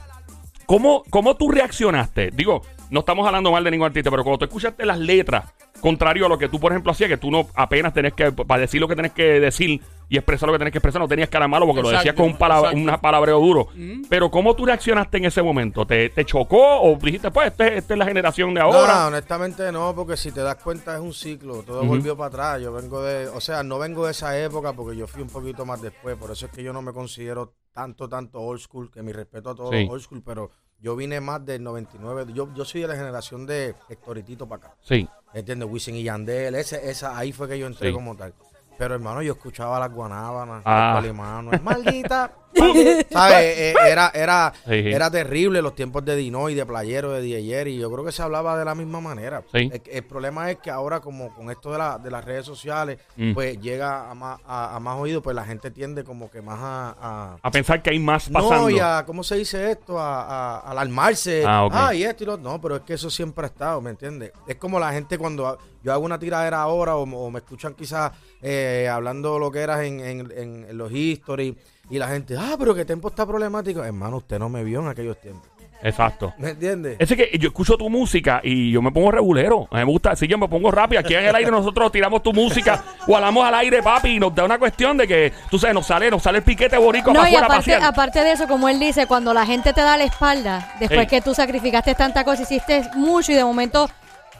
¿Cómo, 0.66 1.02
¿Cómo 1.10 1.36
tú 1.36 1.50
reaccionaste? 1.50 2.30
Digo, 2.30 2.62
no 2.90 3.00
estamos 3.00 3.26
hablando 3.26 3.50
mal 3.50 3.64
de 3.64 3.70
ningún 3.70 3.86
artista, 3.86 4.10
pero 4.10 4.22
cuando 4.22 4.38
tú 4.38 4.44
escuchaste 4.44 4.86
las 4.86 4.98
letras, 4.98 5.52
contrario 5.80 6.26
a 6.26 6.28
lo 6.28 6.38
que 6.38 6.48
tú, 6.48 6.58
por 6.60 6.72
ejemplo, 6.72 6.92
hacías, 6.92 7.08
que 7.08 7.16
tú 7.16 7.30
no 7.30 7.46
apenas 7.54 7.92
tenés 7.92 8.12
que, 8.14 8.32
para 8.32 8.60
decir 8.60 8.80
lo 8.80 8.88
que 8.88 8.96
tenés 8.96 9.12
que 9.12 9.40
decir 9.40 9.80
y 10.10 10.16
expresar 10.16 10.46
lo 10.46 10.54
que 10.54 10.58
tenés 10.58 10.72
que 10.72 10.78
expresar, 10.78 11.00
no 11.02 11.08
tenías 11.08 11.28
cara 11.28 11.46
malo 11.48 11.66
porque 11.66 11.82
lo 11.82 11.90
decías 11.90 12.14
con 12.14 12.26
un 12.26 12.36
palabra, 12.38 12.70
una 12.72 13.00
palabreo 13.00 13.38
duro. 13.40 13.68
Pero 14.08 14.30
¿cómo 14.30 14.56
tú 14.56 14.64
reaccionaste 14.64 15.18
en 15.18 15.26
ese 15.26 15.42
momento? 15.42 15.86
¿Te, 15.86 16.08
te 16.08 16.24
chocó 16.24 16.80
o 16.80 16.96
dijiste, 16.96 17.30
pues, 17.30 17.48
este- 17.48 17.76
esta 17.78 17.94
es 17.94 17.98
la 17.98 18.06
generación 18.06 18.54
de 18.54 18.60
No, 18.60 18.66
ahora? 18.66 19.06
honestamente 19.08 19.70
no, 19.70 19.94
porque 19.94 20.16
si 20.16 20.32
te 20.32 20.40
das 20.40 20.56
cuenta 20.56 20.94
es 20.94 21.00
un 21.00 21.12
ciclo, 21.12 21.62
todo 21.62 21.84
volvió 21.84 22.16
para 22.16 22.28
atrás. 22.28 22.62
Yo 22.62 22.72
vengo 22.72 23.02
de, 23.02 23.28
o 23.28 23.40
sea, 23.40 23.62
no 23.62 23.78
vengo 23.78 24.06
de 24.06 24.12
esa 24.12 24.38
época 24.38 24.72
porque 24.72 24.96
yo 24.96 25.06
fui 25.06 25.20
un 25.22 25.28
poquito 25.28 25.66
más 25.66 25.82
después, 25.82 26.16
por 26.16 26.30
eso 26.30 26.46
es 26.46 26.52
que 26.52 26.62
yo 26.62 26.72
no 26.72 26.80
me 26.80 26.92
considero 26.92 27.52
tanto, 27.72 28.08
tanto 28.08 28.40
old 28.40 28.60
school, 28.60 28.90
que 28.90 29.02
mi 29.02 29.12
respeto 29.12 29.50
a 29.50 29.54
todos 29.54 29.70
Sí. 29.74 29.82
los 29.84 29.90
old 29.92 30.02
school, 30.02 30.22
pero 30.24 30.50
yo 30.80 30.94
vine 30.96 31.20
más 31.20 31.44
del 31.44 31.62
99, 31.62 32.32
yo, 32.32 32.48
yo 32.54 32.64
soy 32.64 32.82
de 32.82 32.88
la 32.88 32.94
generación 32.96 33.46
de 33.46 33.74
Hectoritito 33.88 34.46
para 34.48 34.66
acá. 34.68 34.76
Sí. 34.82 35.08
¿Entiendes? 35.34 35.68
Wisin 35.70 35.96
y 35.96 36.02
Yandel, 36.04 36.54
ese, 36.54 36.88
esa, 36.90 37.16
ahí 37.18 37.32
fue 37.32 37.48
que 37.48 37.58
yo 37.58 37.66
entré 37.66 37.88
Sí. 37.88 37.94
como 37.94 38.16
tal. 38.16 38.32
Pero 38.78 38.94
hermano, 38.94 39.20
yo 39.22 39.32
escuchaba 39.32 39.80
las 39.80 39.90
guanábanas, 39.92 40.62
Ah. 40.64 40.92
los 40.94 41.02
Calimano, 41.02 41.50
maldita 41.62 42.32
¿Sabes? 42.54 43.08
Eh, 43.58 43.74
era, 43.86 44.10
era, 44.14 44.52
Sí, 44.66 44.82
sí. 44.82 44.88
era 44.90 45.10
terrible 45.10 45.60
los 45.62 45.74
tiempos 45.74 46.04
de 46.04 46.16
Dino 46.16 46.48
y 46.48 46.54
de 46.54 46.64
Playero, 46.66 47.12
de 47.12 47.20
DJ 47.20 47.68
y 47.70 47.78
yo 47.78 47.90
creo 47.90 48.04
que 48.04 48.12
se 48.12 48.22
hablaba 48.22 48.58
de 48.58 48.64
la 48.64 48.74
misma 48.74 49.00
manera. 49.00 49.42
Sí. 49.52 49.70
El, 49.72 49.82
el 49.90 50.02
problema 50.04 50.50
es 50.50 50.58
que 50.58 50.70
ahora 50.70 51.00
como 51.00 51.34
con 51.34 51.50
esto 51.50 51.72
de, 51.72 51.78
la, 51.78 51.98
de 51.98 52.10
las 52.10 52.24
redes 52.24 52.46
sociales, 52.46 52.98
Mm. 53.16 53.34
pues 53.34 53.60
llega 53.60 54.10
a 54.10 54.14
más, 54.14 54.40
a, 54.46 54.76
a 54.76 54.80
más 54.80 54.98
oídos, 54.98 55.22
pues 55.22 55.34
la 55.34 55.44
gente 55.44 55.70
tiende 55.70 56.04
como 56.04 56.30
que 56.30 56.40
más 56.42 56.58
a... 56.60 56.96
a- 57.00 57.36
A 57.42 57.50
pensar 57.50 57.82
que 57.82 57.90
hay 57.90 57.98
más 57.98 58.28
pasando. 58.28 58.56
no, 58.62 58.70
y 58.70 58.78
a, 58.78 59.04
¿cómo 59.06 59.22
se 59.24 59.36
dice 59.36 59.70
esto? 59.72 59.98
A, 59.98 60.22
a- 60.22 60.58
a 60.60 60.70
alarmarse. 60.70 61.42
Ah, 61.46 61.64
ok. 61.64 61.94
y 61.94 62.04
esto 62.04 62.22
y 62.24 62.26
lo 62.26 62.36
No, 62.38 62.60
pero 62.60 62.76
es 62.76 62.82
que 62.82 62.94
eso 62.94 63.10
siempre 63.10 63.44
ha 63.44 63.48
estado, 63.48 63.80
¿me 63.80 63.90
entiendes? 63.90 64.32
Es 64.46 64.56
como 64.56 64.78
la 64.78 64.92
gente 64.92 65.18
cuando 65.18 65.58
yo 65.82 65.92
hago 65.92 66.04
una 66.04 66.18
tiradera 66.18 66.60
ahora 66.62 66.96
o, 66.96 67.02
o 67.02 67.30
me 67.30 67.38
escuchan 67.40 67.74
quizás 67.74 68.12
eh, 68.42 68.88
hablando 68.90 69.38
lo 69.38 69.50
que 69.50 69.60
eras 69.60 69.80
en, 69.84 70.00
en- 70.00 70.30
en- 70.36 70.66
en 70.68 70.78
los 70.78 70.90
history 70.92 71.56
y 71.90 71.98
la 71.98 72.08
gente, 72.08 72.36
ah, 72.38 72.56
pero 72.58 72.74
que 72.74 72.84
tiempo 72.84 73.08
está 73.08 73.26
problemático. 73.26 73.82
Hermano, 73.82 74.18
usted 74.18 74.38
no 74.38 74.48
me 74.48 74.64
vio 74.64 74.80
en 74.80 74.88
aquellos 74.88 75.20
tiempos. 75.20 75.48
Exacto. 75.82 76.34
¿Me 76.38 76.50
entiendes? 76.50 76.96
Ese 76.98 77.16
que 77.16 77.30
yo 77.38 77.48
escucho 77.48 77.76
tu 77.76 77.88
música 77.88 78.40
y 78.42 78.72
yo 78.72 78.82
me 78.82 78.90
pongo 78.90 79.12
regulero. 79.12 79.68
A 79.70 79.76
mí 79.76 79.84
me 79.84 79.90
gusta, 79.92 80.16
si 80.16 80.26
yo 80.26 80.36
me 80.36 80.48
pongo 80.48 80.70
rápido. 80.70 81.00
Aquí 81.00 81.14
en 81.14 81.24
el 81.24 81.34
aire 81.34 81.50
nosotros 81.50 81.92
tiramos 81.92 82.22
tu 82.22 82.32
música 82.32 82.82
o 83.06 83.14
hablamos 83.14 83.46
al 83.46 83.54
aire, 83.54 83.82
papi, 83.82 84.16
y 84.16 84.18
nos 84.18 84.34
da 84.34 84.44
una 84.44 84.58
cuestión 84.58 84.96
de 84.96 85.06
que, 85.06 85.32
tú 85.50 85.58
sabes, 85.58 85.74
nos 85.74 85.86
sale, 85.86 86.10
nos 86.10 86.22
sale 86.22 86.38
el 86.38 86.44
piquete 86.44 86.76
boricua 86.78 87.12
No, 87.12 87.20
para 87.20 87.30
y 87.30 87.36
aparte, 87.36 87.54
pasear. 87.56 87.84
aparte 87.84 88.24
de 88.24 88.32
eso, 88.32 88.48
como 88.48 88.68
él 88.68 88.80
dice, 88.80 89.06
cuando 89.06 89.32
la 89.32 89.46
gente 89.46 89.72
te 89.72 89.80
da 89.80 89.96
la 89.96 90.04
espalda, 90.04 90.74
después 90.80 91.00
Ey. 91.00 91.06
que 91.06 91.20
tú 91.20 91.32
sacrificaste 91.32 91.94
tanta 91.94 92.24
cosa, 92.24 92.42
hiciste 92.42 92.82
mucho 92.96 93.30
y 93.30 93.36
de 93.36 93.44
momento 93.44 93.88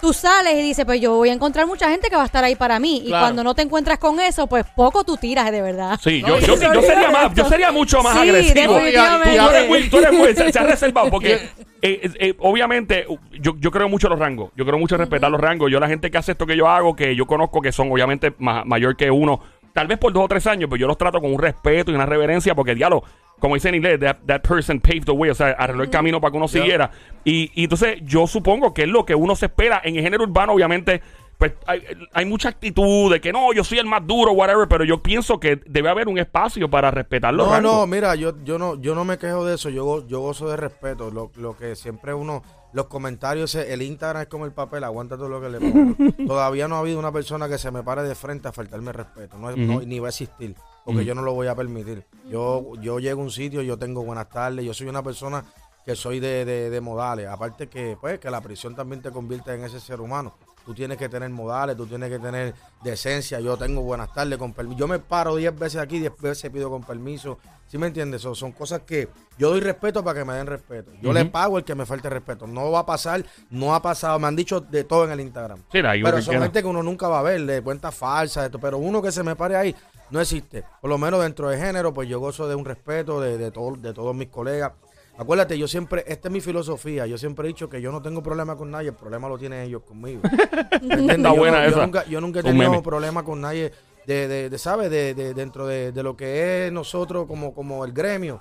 tú 0.00 0.12
sales 0.12 0.54
y 0.54 0.62
dices, 0.62 0.84
pues 0.84 1.00
yo 1.00 1.14
voy 1.16 1.28
a 1.28 1.32
encontrar 1.32 1.66
mucha 1.66 1.88
gente 1.90 2.08
que 2.08 2.16
va 2.16 2.22
a 2.22 2.26
estar 2.26 2.42
ahí 2.44 2.54
para 2.56 2.78
mí. 2.78 3.02
Y 3.04 3.08
Claro. 3.08 3.24
cuando 3.24 3.44
no 3.44 3.54
te 3.54 3.62
encuentras 3.62 3.98
con 3.98 4.20
eso, 4.20 4.46
pues 4.46 4.64
poco 4.76 5.04
tú 5.04 5.16
tiras 5.16 5.50
de 5.50 5.62
verdad. 5.62 5.98
Sí, 6.02 6.22
No, 6.22 6.38
yo, 6.38 6.56
yo, 6.56 6.72
yo 6.74 6.82
sería 6.82 7.10
más, 7.10 7.34
yo 7.34 7.44
sería 7.48 7.72
mucho 7.72 8.02
más 8.02 8.14
Sí, 8.14 8.28
agresivo. 8.28 8.74
definitivamente. 8.74 9.36
Tú, 9.38 9.44
tú 9.44 9.50
eres 9.50 9.68
muy, 9.68 9.88
tú 9.90 9.98
eres 9.98 10.12
muy- 10.12 10.34
se, 10.34 10.52
se 10.52 10.58
ha 10.58 10.62
reservado 10.64 11.10
porque 11.10 11.32
eh, 11.82 12.00
eh, 12.02 12.10
eh, 12.18 12.34
obviamente 12.38 13.06
yo, 13.40 13.54
yo 13.58 13.70
creo 13.70 13.88
mucho 13.88 14.06
en 14.06 14.10
los 14.12 14.18
rangos. 14.20 14.50
Yo 14.56 14.64
creo 14.64 14.78
mucho 14.78 14.94
en 14.94 15.00
respetar 15.00 15.30
los 15.30 15.40
rangos. 15.40 15.70
Yo 15.70 15.80
la 15.80 15.88
gente 15.88 16.10
que 16.10 16.18
hace 16.18 16.32
esto 16.32 16.46
que 16.46 16.56
yo 16.56 16.68
hago, 16.68 16.94
que 16.96 17.14
yo 17.16 17.26
conozco 17.26 17.60
que 17.60 17.72
son 17.72 17.90
obviamente 17.92 18.32
ma- 18.38 18.64
mayor 18.64 18.96
que 18.96 19.10
uno, 19.10 19.40
tal 19.72 19.86
vez 19.86 19.98
por 19.98 20.12
dos 20.12 20.24
o 20.24 20.28
tres 20.28 20.46
años, 20.46 20.68
pero 20.70 20.80
yo 20.80 20.86
los 20.86 20.98
trato 20.98 21.20
con 21.20 21.32
un 21.32 21.38
respeto 21.38 21.90
y 21.90 21.94
una 21.94 22.06
reverencia 22.06 22.54
porque 22.54 22.74
diálogo. 22.74 23.04
Como 23.38 23.54
dice 23.54 23.68
en 23.68 23.76
inglés, 23.76 24.00
that, 24.00 24.16
that 24.26 24.40
person 24.42 24.80
paved 24.80 25.04
the 25.04 25.12
way, 25.12 25.30
o 25.30 25.34
sea, 25.34 25.50
arregló 25.50 25.82
el 25.84 25.90
camino 25.90 26.20
para 26.20 26.32
que 26.32 26.36
uno 26.38 26.48
siguiera. 26.48 26.90
Y, 27.24 27.50
y 27.54 27.64
entonces 27.64 27.98
yo 28.02 28.26
supongo 28.26 28.74
que 28.74 28.82
es 28.82 28.88
lo 28.88 29.04
que 29.04 29.14
uno 29.14 29.36
se 29.36 29.46
espera. 29.46 29.80
En 29.84 29.96
el 29.96 30.02
género 30.02 30.24
urbano, 30.24 30.54
obviamente, 30.54 31.00
pues 31.38 31.52
hay, 31.66 31.82
hay 32.12 32.24
mucha 32.24 32.48
actitud 32.48 33.12
de 33.12 33.20
que 33.20 33.32
no, 33.32 33.52
yo 33.52 33.62
soy 33.62 33.78
el 33.78 33.86
más 33.86 34.04
duro, 34.04 34.32
whatever, 34.32 34.66
pero 34.66 34.82
yo 34.82 35.00
pienso 35.02 35.38
que 35.38 35.60
debe 35.66 35.88
haber 35.88 36.08
un 36.08 36.18
espacio 36.18 36.68
para 36.68 36.90
respetar 36.90 37.32
los 37.32 37.46
No, 37.46 37.52
rangos. 37.52 37.72
no, 37.72 37.86
mira, 37.86 38.16
yo, 38.16 38.32
yo 38.42 38.58
no, 38.58 38.74
yo 38.80 38.96
no 38.96 39.04
me 39.04 39.18
quejo 39.18 39.44
de 39.46 39.54
eso, 39.54 39.70
yo, 39.70 40.04
yo 40.08 40.18
gozo 40.20 40.48
de 40.50 40.56
respeto. 40.56 41.12
Lo, 41.12 41.30
lo 41.36 41.56
que 41.56 41.76
siempre 41.76 42.12
uno, 42.14 42.42
los 42.72 42.86
comentarios, 42.86 43.54
eh, 43.54 43.72
el 43.72 43.82
Instagram 43.82 44.22
es 44.22 44.28
como 44.28 44.44
el 44.44 44.52
papel, 44.52 44.84
aguanta 44.84 45.16
todo 45.16 45.28
lo 45.28 45.40
que 45.40 45.48
le 45.48 45.58
pongo. 45.60 45.94
Todavía 46.26 46.68
no 46.68 46.76
ha 46.76 46.80
habido 46.80 46.98
una 46.98 47.12
persona 47.12 47.48
que 47.48 47.58
se 47.58 47.70
me 47.70 47.82
pare 47.82 48.02
de 48.02 48.14
frente 48.14 48.48
a 48.48 48.52
faltarme 48.52 48.92
respeto, 48.92 49.38
no, 49.38 49.50
es- 49.50 49.56
no- 49.56 49.80
ni 49.80 49.98
va 50.00 50.08
a 50.08 50.10
existir, 50.10 50.54
porque 50.84 51.04
yo 51.04 51.14
no 51.14 51.22
lo 51.22 51.32
voy 51.34 51.46
a 51.46 51.54
permitir. 51.54 52.04
Yo, 52.30 52.72
yo 52.80 52.98
llego 52.98 53.20
a 53.20 53.24
un 53.24 53.30
sitio, 53.30 53.62
yo 53.62 53.78
tengo 53.78 54.04
buenas 54.04 54.28
tardes, 54.28 54.64
yo 54.64 54.74
soy 54.74 54.86
una 54.88 55.02
persona 55.02 55.44
que 55.88 55.96
soy 55.96 56.20
de, 56.20 56.44
de- 56.44 56.68
de 56.68 56.80
modales. 56.82 57.26
Aparte 57.28 57.66
que, 57.66 57.96
pues, 57.98 58.18
que 58.18 58.30
la 58.30 58.42
prisión 58.42 58.74
también 58.76 59.00
te 59.00 59.10
convierte 59.10 59.54
en 59.54 59.64
ese 59.64 59.80
ser 59.80 60.02
humano. 60.02 60.34
Tú 60.66 60.74
tienes 60.74 60.98
que 60.98 61.08
tener 61.08 61.30
modales, 61.30 61.78
tú 61.78 61.86
tienes 61.86 62.10
que 62.10 62.18
tener 62.18 62.52
decencia. 62.82 63.40
Yo 63.40 63.56
tengo 63.56 63.80
buenas 63.80 64.12
tardes 64.12 64.36
con 64.38 64.52
permiso. 64.52 64.78
Yo 64.80 64.86
me 64.86 64.98
paro 64.98 65.34
10 65.36 65.58
veces 65.58 65.80
aquí, 65.80 65.98
10 65.98 66.12
veces 66.20 66.50
pido 66.50 66.68
con 66.68 66.82
permiso. 66.82 67.38
¿Sí 67.68 67.78
me 67.78 67.86
entiendes? 67.86 68.20
So- 68.20 68.34
son 68.34 68.52
cosas 68.52 68.82
que 68.82 69.08
yo 69.38 69.48
doy 69.48 69.60
respeto 69.60 70.04
para 70.04 70.18
que 70.18 70.26
me 70.26 70.34
den 70.34 70.46
respeto. 70.46 70.90
Yo 71.00 71.10
le 71.14 71.24
pago 71.24 71.56
el 71.56 71.64
que 71.64 71.74
me 71.74 71.86
falte 71.86 72.10
respeto. 72.10 72.46
No 72.46 72.70
va 72.70 72.80
a 72.80 72.86
pasar, 72.86 73.24
no 73.48 73.74
ha 73.74 73.80
pasado. 73.80 74.18
Me 74.18 74.26
han 74.26 74.36
dicho 74.36 74.60
de 74.60 74.84
todo 74.84 75.06
en 75.06 75.12
el 75.12 75.20
Instagram. 75.20 75.58
Sí, 75.72 75.80
la 75.80 75.92
digo 75.94 76.04
Pero 76.04 76.18
son 76.22 76.34
gente 76.42 76.60
que 76.60 76.68
uno 76.68 76.82
nunca 76.82 77.08
va 77.08 77.20
a 77.20 77.22
ver, 77.22 77.46
de 77.46 77.62
cuentas 77.62 77.94
falsas, 77.94 78.44
esto. 78.44 78.58
Pero 78.58 78.76
uno 78.76 79.00
que 79.00 79.10
se 79.10 79.22
me 79.22 79.34
pare 79.36 79.56
ahí 79.56 79.74
no 80.10 80.20
existe. 80.20 80.64
Por 80.82 80.90
lo 80.90 80.98
menos 80.98 81.22
dentro 81.22 81.48
de 81.48 81.56
género, 81.56 81.94
pues 81.94 82.10
yo 82.10 82.20
gozo 82.20 82.46
de 82.46 82.54
un 82.54 82.66
respeto 82.66 83.22
de, 83.22 83.38
de, 83.38 83.50
todo- 83.50 83.76
de 83.76 83.94
todos 83.94 84.14
mis 84.14 84.28
colegas. 84.28 84.72
Acuérdate, 85.18 85.58
yo 85.58 85.66
siempre, 85.66 86.04
esta 86.06 86.28
es 86.28 86.32
mi 86.32 86.40
filosofía, 86.40 87.04
yo 87.06 87.18
siempre 87.18 87.44
he 87.44 87.48
dicho 87.48 87.68
que 87.68 87.82
yo 87.82 87.90
no 87.90 88.00
tengo 88.00 88.22
problema 88.22 88.56
con 88.56 88.70
nadie, 88.70 88.90
el 88.90 88.94
problema 88.94 89.28
lo 89.28 89.36
tienen 89.36 89.62
ellos 89.64 89.82
conmigo. 89.82 90.20
Está 90.72 91.16
Yo 91.16 91.34
buena 91.36 91.58
no- 91.58 91.64
yo 91.64 91.70
esa. 91.70 91.82
nunca, 91.86 92.04
yo 92.06 92.20
nunca 92.20 92.38
he 92.38 92.42
Un 92.42 92.48
tenido 92.50 92.70
meme. 92.70 92.82
problema 92.82 93.24
con 93.24 93.40
nadie 93.40 93.72
de, 94.06 94.28
de, 94.28 94.48
de 94.48 94.58
¿sabes? 94.58 94.90
De, 94.90 95.14
de- 95.14 95.34
dentro 95.34 95.66
de, 95.66 95.90
de 95.92 96.02
lo 96.02 96.16
que 96.16 96.66
es 96.66 96.72
nosotros 96.72 97.26
como, 97.26 97.52
como 97.54 97.84
el 97.84 97.92
gremio. 97.92 98.40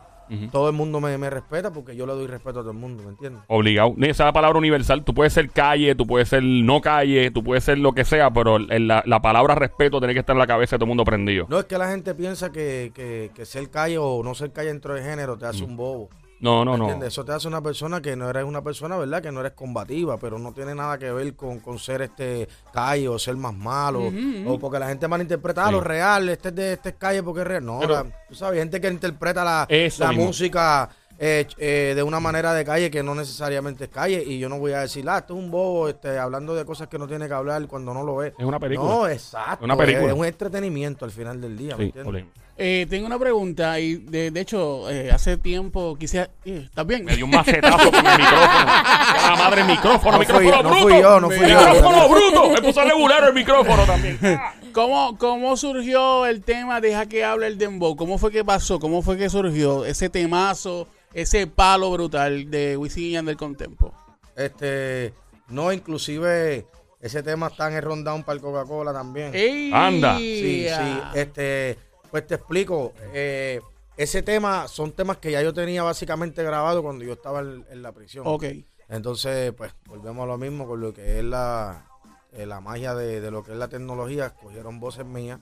Todo 0.51 0.67
el 0.67 0.75
mundo 0.75 0.99
me, 0.99 1.17
me 1.17 1.29
respeta 1.29 1.71
porque 1.71 1.95
yo 1.95 2.05
le 2.05 2.11
doy 2.11 2.27
respeto 2.27 2.59
a 2.59 2.61
todo 2.61 2.71
el 2.71 2.77
mundo, 2.77 3.01
¿me 3.01 3.11
entiendes? 3.11 3.41
Obligado. 3.47 3.93
Esa 3.99 4.09
es 4.23 4.27
la 4.27 4.33
palabra 4.33 4.59
universal. 4.59 5.05
Tú 5.05 5.13
puedes 5.13 5.31
ser 5.31 5.49
calle, 5.49 5.95
tú 5.95 6.05
puedes 6.05 6.27
ser 6.27 6.43
no 6.43 6.81
calle, 6.81 7.31
tú 7.31 7.41
puedes 7.45 7.63
ser 7.63 7.77
lo 7.77 7.93
que 7.93 8.03
sea, 8.03 8.29
pero 8.29 8.57
el- 8.57 8.89
la, 8.89 9.01
la 9.05 9.21
palabra 9.21 9.55
respeto 9.55 9.99
tiene 9.99 10.13
que 10.13 10.19
estar 10.19 10.35
en 10.35 10.39
la 10.39 10.45
cabeza 10.47 10.75
de 10.75 10.79
todo 10.79 10.85
el 10.85 10.89
mundo 10.89 11.05
prendido. 11.05 11.45
No 11.47 11.59
es 11.59 11.65
que 11.65 11.77
la 11.77 11.87
gente 11.89 12.13
piensa 12.13 12.51
que, 12.51 12.91
que, 12.93 13.31
que 13.33 13.45
ser 13.45 13.69
calle 13.69 13.97
o 13.99 14.21
no 14.21 14.35
ser 14.35 14.51
calle 14.51 14.67
dentro 14.67 14.93
de 14.95 15.01
género 15.01 15.37
te 15.37 15.45
hace 15.45 15.63
un 15.63 15.77
bobo. 15.77 16.09
No, 16.39 16.63
no, 16.63 16.77
¿Me 16.77 16.95
no. 16.97 17.03
Eso 17.05 17.25
te 17.25 17.31
hace 17.31 17.47
una 17.47 17.61
persona 17.61 18.01
que 18.01 18.15
no 18.15 18.29
eres 18.29 18.43
una 18.43 18.61
persona, 18.63 18.95
¿verdad? 18.97 19.21
Que 19.23 19.31
no 19.31 19.39
eres 19.39 19.53
combativa, 19.53 20.17
pero 20.17 20.37
no 20.37 20.51
tiene 20.53 20.75
nada 20.75 20.97
que 20.99 21.11
ver 21.11 21.35
con, 21.35 21.59
con 21.59 21.79
ser 21.79 22.03
este 22.03 22.47
calle 22.71 23.07
o 23.07 23.17
ser 23.17 23.35
más 23.37 23.55
malo. 23.55 24.11
O 24.45 24.59
porque 24.59 24.77
la 24.79 24.87
gente 24.87 25.07
malinterpreta, 25.07 25.63
ah, 25.63 25.67
Sí. 25.67 25.71
lo 25.73 25.81
real, 25.81 26.29
este 26.29 26.49
es 26.49 26.55
de 26.55 26.73
este 26.73 26.89
es 26.89 26.95
calle 26.95 27.23
porque 27.23 27.41
es 27.41 27.47
real. 27.47 27.65
No, 27.65 27.79
Pero- 27.79 27.93
la- 27.95 28.25
tú 28.29 28.35
sabes, 28.35 28.53
hay 28.53 28.59
gente 28.59 28.79
que 28.79 28.87
interpreta 28.87 29.43
la, 29.43 29.67
la 29.97 30.11
música 30.11 30.89
eh, 31.19 31.47
eh, 31.57 31.93
de 31.95 32.03
una 32.03 32.19
manera 32.19 32.53
de 32.53 32.63
calle 32.63 32.91
que 32.91 33.03
no 33.03 33.15
necesariamente 33.15 33.85
es 33.85 33.89
calle. 33.89 34.23
Y 34.25 34.39
yo 34.39 34.49
no 34.49 34.59
voy 34.59 34.73
a 34.73 34.79
decir, 34.81 35.07
ah, 35.09 35.19
esto 35.19 35.33
es 35.35 35.39
un 35.43 35.49
bobo, 35.51 35.89
este, 35.89 36.17
hablando 36.17 36.55
de 36.55 36.65
cosas 36.65 36.87
que 36.87 36.97
no 36.97 37.07
tiene 37.07 37.27
que 37.27 37.33
hablar 37.33 37.65
cuando 37.67 37.93
no 37.93 38.03
lo 38.03 38.17
ve. 38.17 38.33
Es 38.37 38.45
una 38.45 38.59
película. 38.59 38.89
No, 38.89 39.07
exacto. 39.07 39.65
Una 39.65 39.75
película. 39.77 40.07
Es, 40.11 40.17
un 40.17 40.25
entretenimiento 40.25 41.05
al 41.05 41.11
final 41.11 41.41
del 41.41 41.57
día, 41.57 41.75
¿me 41.77 41.85
Sí. 41.91 42.25
Eh, 42.59 42.87
tengo 42.89 43.05
una 43.05 43.19
pregunta 43.19 43.79
y 43.79 43.97
de, 43.97 44.31
de 44.31 44.39
hecho 44.41 44.89
eh, 44.89 45.11
hace 45.11 45.37
tiempo 45.37 45.95
quise... 45.95 46.21
eh, 46.43 46.63
¿Estás 46.65 46.87
bien? 46.87 47.05
Me 47.05 47.15
dio 47.15 47.25
un 47.25 47.31
macetazo 47.31 47.91
con 47.91 48.03
el 48.03 48.17
micrófono. 48.17 48.65
¡La 48.65 49.35
madre 49.37 49.61
el 49.61 49.67
micrófono! 49.67 50.17
No 50.17 50.23
fui- 50.23 50.39
¡Micrófono 50.39 50.63
no 50.63 50.69
bruto! 50.69 50.87
fui 50.89 51.01
yo, 51.01 51.19
no 51.19 51.27
fui 51.29 51.37
yo. 51.37 51.59
¡Micrófono 51.59 52.09
bruto! 52.09 52.49
Me 52.49 52.61
puso 52.63 52.81
a 52.81 52.85
regular 52.85 53.23
el 53.25 53.33
micrófono 53.35 53.83
también. 53.85 54.19
¿Cómo, 54.73 55.17
¿Cómo 55.19 55.55
surgió 55.55 56.25
el 56.25 56.41
tema 56.41 56.81
Deja 56.81 57.05
que 57.05 57.23
hable 57.23 57.45
el 57.45 57.59
dembow? 57.59 57.95
¿Cómo 57.95 58.17
fue 58.17 58.31
que 58.31 58.43
pasó? 58.43 58.79
¿Cómo 58.79 59.03
fue 59.03 59.17
que 59.17 59.29
surgió 59.29 59.85
ese 59.85 60.09
temazo, 60.09 60.87
ese 61.21 61.47
palo 61.47 61.91
brutal 61.91 62.49
de 62.51 62.77
Wisin 62.77 63.03
y 63.03 63.11
Yandel 63.11 63.37
con 63.37 63.55
Tempo? 63.55 63.93
Este, 64.35 65.13
no, 65.49 65.73
inclusive 65.73 66.67
ese 67.01 67.23
tema 67.23 67.47
está 67.47 67.69
en 67.69 67.77
el 67.77 67.81
rundown 67.81 68.23
para 68.23 68.35
el 68.35 68.41
Coca-Cola 68.41 68.93
también. 68.93 69.33
¡Ey! 69.33 69.71
Anda. 69.73 70.17
Sí, 70.17 70.67
sí. 70.69 70.99
Este, 71.15 71.77
pues 72.11 72.27
te 72.27 72.35
explico. 72.35 72.93
eh, 73.13 73.61
ese 73.97 74.21
tema 74.21 74.67
son 74.67 74.91
temas 74.91 75.17
que 75.17 75.31
ya 75.31 75.41
yo 75.41 75.55
tenía 75.55 75.81
básicamente 75.81 76.43
grabado 76.43 76.83
cuando 76.83 77.03
yo 77.03 77.13
estaba 77.13 77.39
en, 77.39 77.65
en 77.71 77.81
la 77.81 77.91
prisión. 77.93 78.23
Ok. 78.27 78.45
Entonces, 78.87 79.53
pues 79.53 79.73
volvemos 79.87 80.23
a 80.23 80.27
lo 80.27 80.37
mismo 80.37 80.67
con 80.67 80.79
lo 80.81 80.93
que 80.93 81.17
es 81.17 81.25
la, 81.25 81.87
eh, 82.31 82.45
la 82.45 82.61
magia 82.61 82.93
de, 82.93 83.21
de 83.21 83.31
lo 83.31 83.43
que 83.43 83.53
es 83.53 83.57
la 83.57 83.69
tecnología. 83.69 84.35
Cogieron 84.35 84.79
voces 84.79 85.03
mías, 85.03 85.39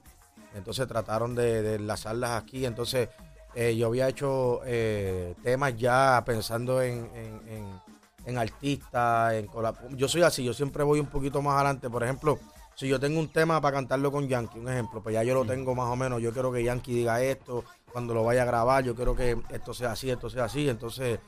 entonces 0.55 0.87
trataron 0.87 1.35
de, 1.35 1.61
de 1.61 1.75
enlazarlas 1.75 2.41
aquí. 2.41 2.65
Entonces, 2.65 3.09
eh, 3.55 3.75
yo 3.75 3.87
había 3.87 4.07
hecho 4.09 4.59
eh, 4.65 5.33
temas 5.43 5.75
ya 5.77 6.21
pensando 6.25 6.81
en, 6.81 7.09
en, 7.15 7.41
en- 7.49 7.81
en 8.27 8.37
artistas, 8.39 9.33
en 9.35 9.47
Yo 9.95 10.07
soy 10.07 10.23
así, 10.23 10.43
yo 10.43 10.51
siempre 10.53 10.83
voy 10.83 10.99
un 10.99 11.05
poquito 11.05 11.41
más 11.43 11.55
adelante. 11.55 11.89
Por 11.91 12.03
ejemplo, 12.03 12.39
si 12.73 12.87
yo 12.87 12.99
tengo 12.99 13.19
un 13.19 13.31
tema 13.31 13.61
para 13.61 13.75
cantarlo 13.77 14.11
con 14.11 14.27
Yankee, 14.27 14.57
un 14.57 14.67
ejemplo, 14.67 15.01
pues 15.03 15.13
ya 15.13 15.21
yo 15.23 15.35
lo 15.35 15.45
tengo 15.45 15.75
más 15.75 15.87
o 15.89 15.95
menos. 15.95 16.21
Yo 16.23 16.33
quiero 16.33 16.51
que 16.51 16.63
Yankee 16.63 16.91
diga 16.93 17.21
esto 17.21 17.63
cuando 17.93 18.15
lo 18.15 18.23
vaya 18.23 18.41
a 18.41 18.45
grabar. 18.45 18.83
Yo 18.83 18.95
quiero 18.95 19.15
que 19.15 19.37
esto 19.51 19.75
sea 19.75 19.91
así, 19.91 20.09
esto 20.09 20.27
sea 20.31 20.45
así. 20.45 20.67
Entonces, 20.67 21.19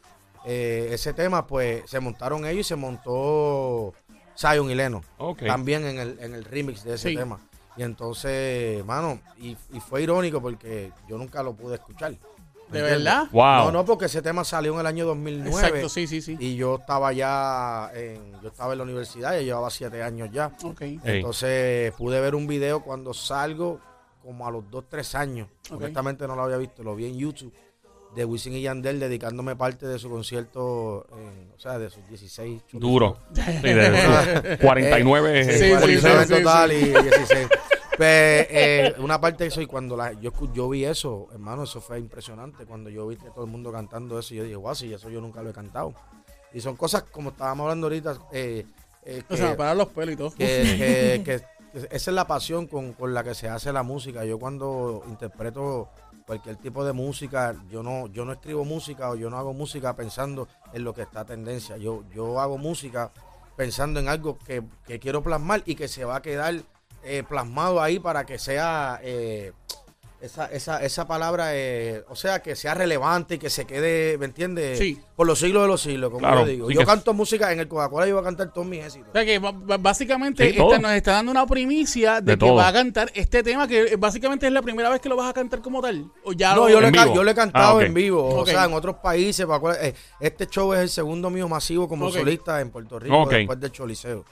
eh, 0.43 0.89
ese 0.91 1.13
tema, 1.13 1.45
pues 1.45 1.87
se 1.87 1.99
montaron 1.99 2.45
ellos 2.47 2.61
y 2.61 2.63
se 2.69 2.75
montó 2.75 3.93
Zion 4.35 4.69
y 4.71 4.75
Leno. 4.75 5.03
También 5.47 5.85
en 5.85 5.99
el, 5.99 6.17
en 6.19 6.33
el 6.33 6.45
remix 6.45 6.83
de 6.83 6.95
ese 6.95 7.09
Sí. 7.09 7.15
tema. 7.15 7.39
Y 7.77 7.83
entonces, 7.83 8.83
mano, 8.85 9.19
y, 9.39 9.55
y 9.71 9.79
fue 9.79 10.01
irónico 10.03 10.41
porque 10.41 10.91
yo 11.07 11.17
nunca 11.17 11.43
lo 11.43 11.53
pude 11.53 11.75
escuchar. 11.75 12.13
¿me 12.69 12.77
¿De 12.79 12.81
verdad? 12.83 13.27
Wow. 13.31 13.65
No, 13.65 13.71
no, 13.71 13.85
porque 13.85 14.05
ese 14.05 14.21
tema 14.21 14.43
salió 14.43 14.73
en 14.73 14.79
el 14.81 14.85
año 14.87 15.05
2009. 15.05 15.49
Exacto, 15.67 15.89
sí, 15.89 16.05
sí, 16.07 16.21
sí. 16.21 16.35
Y 16.39 16.55
yo 16.55 16.75
estaba 16.75 17.13
ya 17.13 17.91
en, 17.93 18.41
yo 18.41 18.49
estaba 18.49 18.73
en 18.73 18.79
la 18.79 18.83
universidad, 18.83 19.33
ya 19.33 19.41
llevaba 19.41 19.69
siete 19.69 20.03
años 20.03 20.29
ya. 20.31 20.51
Ok. 20.63 20.81
Ey. 20.81 20.99
Entonces 21.03 21.93
pude 21.93 22.19
ver 22.19 22.35
un 22.35 22.47
video 22.47 22.81
cuando 22.81 23.13
salgo 23.13 23.79
como 24.21 24.45
a 24.45 24.51
los 24.51 24.69
dos, 24.69 24.85
tres 24.89 25.15
años. 25.15 25.47
Honestamente 25.71 26.27
no 26.27 26.35
lo 26.35 26.43
había 26.43 26.57
visto, 26.57 26.83
lo 26.83 26.95
vi 26.95 27.05
en 27.05 27.17
YouTube 27.17 27.53
de 28.15 28.25
Wisin 28.25 28.53
y 28.53 28.61
Yandel 28.61 28.99
dedicándome 28.99 29.55
parte 29.55 29.85
de 29.85 29.99
su 29.99 30.09
concierto, 30.09 31.05
en- 31.11 31.51
o 31.55 31.59
sea, 31.59 31.77
de 31.77 31.89
sus 31.89 32.05
16 32.09 32.61
chorizos. 32.67 32.79
Duro. 32.81 33.17
Sí, 33.35 33.41
de- 33.73 34.57
49. 34.61 35.43
Sí, 35.45 35.51
sí, 35.51 35.69
49 35.69 35.99
sí, 35.99 36.07
en 36.07 36.27
sí, 36.27 36.43
total 36.43 36.69
sí. 36.71 36.75
y 36.77 36.83
16. 36.89 37.47
Pues, 37.97 38.47
eh, 38.49 38.93
una 38.99 39.19
parte 39.19 39.43
de 39.43 39.47
eso, 39.49 39.61
y 39.61 39.65
cuando 39.65 39.97
la, 39.97 40.13
yo, 40.13 40.31
yo 40.53 40.69
vi 40.69 40.85
eso, 40.85 41.27
hermano, 41.33 41.63
eso 41.63 41.81
fue 41.81 41.99
impresionante. 41.99 42.65
Cuando 42.65 42.89
yo 42.89 43.07
vi 43.07 43.17
que 43.17 43.29
todo 43.31 43.45
el 43.45 43.51
mundo 43.51 43.71
cantando 43.71 44.17
eso, 44.19 44.33
yo 44.35 44.43
dije, 44.43 44.55
guau, 44.55 44.75
sí, 44.75 44.93
eso 44.93 45.09
yo 45.09 45.19
nunca 45.21 45.41
lo 45.41 45.49
he 45.49 45.53
cantado. 45.53 45.93
Y 46.53 46.61
son 46.61 46.75
cosas, 46.75 47.03
como 47.03 47.29
estábamos 47.31 47.63
hablando 47.65 47.87
ahorita, 47.87 48.17
eh, 48.31 48.65
eh, 49.03 49.23
O 49.25 49.27
que, 49.29 49.37
sea, 49.37 49.57
para 49.57 49.73
los 49.75 49.87
pelos 49.89 50.13
y 50.13 50.17
todo. 50.17 50.31
que- 50.31 50.37
que- 50.45 51.23
que- 51.25 51.39
que 51.41 51.87
esa 51.95 52.11
es 52.11 52.15
la 52.15 52.25
pasión 52.27 52.67
con, 52.67 52.93
con 52.93 53.13
la 53.13 53.23
que 53.23 53.35
se 53.35 53.49
hace 53.49 53.73
la 53.73 53.83
música. 53.83 54.23
Yo 54.25 54.39
cuando 54.39 55.03
interpreto 55.07 55.89
cualquier 56.25 56.55
tipo 56.57 56.83
de 56.85 56.93
música, 56.93 57.55
yo 57.69 57.83
no, 57.83 58.07
yo 58.07 58.25
no 58.25 58.33
escribo 58.33 58.63
música 58.65 59.09
o 59.09 59.15
yo 59.15 59.29
no 59.29 59.37
hago 59.37 59.53
música 59.53 59.95
pensando 59.95 60.47
en 60.73 60.83
lo 60.83 60.93
que 60.93 61.01
está 61.03 61.21
a 61.21 61.25
tendencia. 61.25 61.77
Yo, 61.77 62.03
yo 62.13 62.39
hago 62.39 62.57
música 62.57 63.11
pensando 63.55 63.99
en 63.99 64.07
algo 64.07 64.37
que, 64.39 64.63
que 64.85 64.99
quiero 64.99 65.21
plasmar 65.23 65.61
y 65.65 65.75
que 65.75 65.87
se 65.87 66.03
va 66.05 66.17
a 66.17 66.21
quedar 66.21 66.55
eh, 67.07 67.23
plasmado 67.23 67.81
ahí 67.81 67.99
para 67.99 68.25
que 68.25 68.37
sea 68.39 68.99
eh, 69.03 69.53
esa, 70.19 70.47
esa, 70.47 70.83
esa 70.83 71.05
palabra, 71.07 71.49
eh, 71.55 72.03
o 72.09 72.15
sea, 72.15 72.41
que 72.41 72.55
sea 72.55 72.73
relevante 72.73 73.35
y 73.35 73.37
que 73.37 73.51
se 73.51 73.65
quede, 73.65 74.17
¿me 74.17 74.25
entiendes? 74.25 74.79
Sí. 74.79 74.99
Por 75.15 75.27
los 75.27 75.37
siglos 75.37 75.61
de 75.61 75.67
los 75.67 75.79
siglos, 75.79 76.09
como 76.09 76.21
Claro, 76.21 76.39
yo 76.41 76.47
digo. 76.47 76.71
Yo 76.71 76.83
canto 76.87 77.13
música 77.13 77.51
en 77.51 77.59
el 77.59 77.67
Coca-Cola, 77.67 78.07
yo 78.07 78.15
voy 78.15 78.21
a 78.23 78.25
cantar 78.25 78.51
todos 78.51 78.65
mis 78.65 78.83
éxitos. 78.83 79.09
O 79.09 79.11
sea 79.13 79.23
que 79.23 79.37
básicamente 79.79 80.43
Sí, 80.45 80.49
esta 80.57 80.63
todo. 80.63 80.79
nos 80.79 80.91
está 80.93 81.11
dando 81.11 81.31
una 81.31 81.45
primicia 81.45 82.15
de, 82.15 82.21
De 82.21 82.31
que 82.33 82.37
todo. 82.47 82.55
va 82.55 82.67
a 82.67 82.73
cantar 82.73 83.11
este 83.13 83.43
tema 83.43 83.67
que 83.67 83.81
eh, 83.93 83.95
básicamente 83.95 84.47
es 84.47 84.51
la 84.53 84.63
primera 84.63 84.89
vez 84.89 84.99
que 85.01 85.07
lo 85.09 85.15
vas 85.15 85.29
a 85.29 85.33
cantar 85.33 85.61
como 85.61 85.83
tal. 85.83 86.11
O 86.23 86.33
ya 86.33 86.55
No, 86.55 86.61
lo- 86.67 86.69
yo, 86.69 86.81
le, 86.81 86.91
yo 86.91 87.23
le 87.23 87.31
he 87.31 87.35
cantado 87.35 87.73
Ah, 87.73 87.75
ok. 87.75 87.81
en 87.83 87.93
vivo, 87.93 88.27
o 88.27 88.43
sea, 88.45 88.65
en 88.65 88.73
otros 88.73 88.95
países. 88.95 89.45
Este 90.19 90.47
show 90.47 90.73
es 90.73 90.79
el 90.79 90.89
segundo 90.89 91.29
mío 91.29 91.47
masivo 91.47 91.87
como 91.87 92.09
solista 92.11 92.59
en 92.59 92.71
Puerto 92.71 92.97
Rico 92.97 93.27
después 93.29 93.59
del 93.59 93.71
Choliseo. 93.71 94.25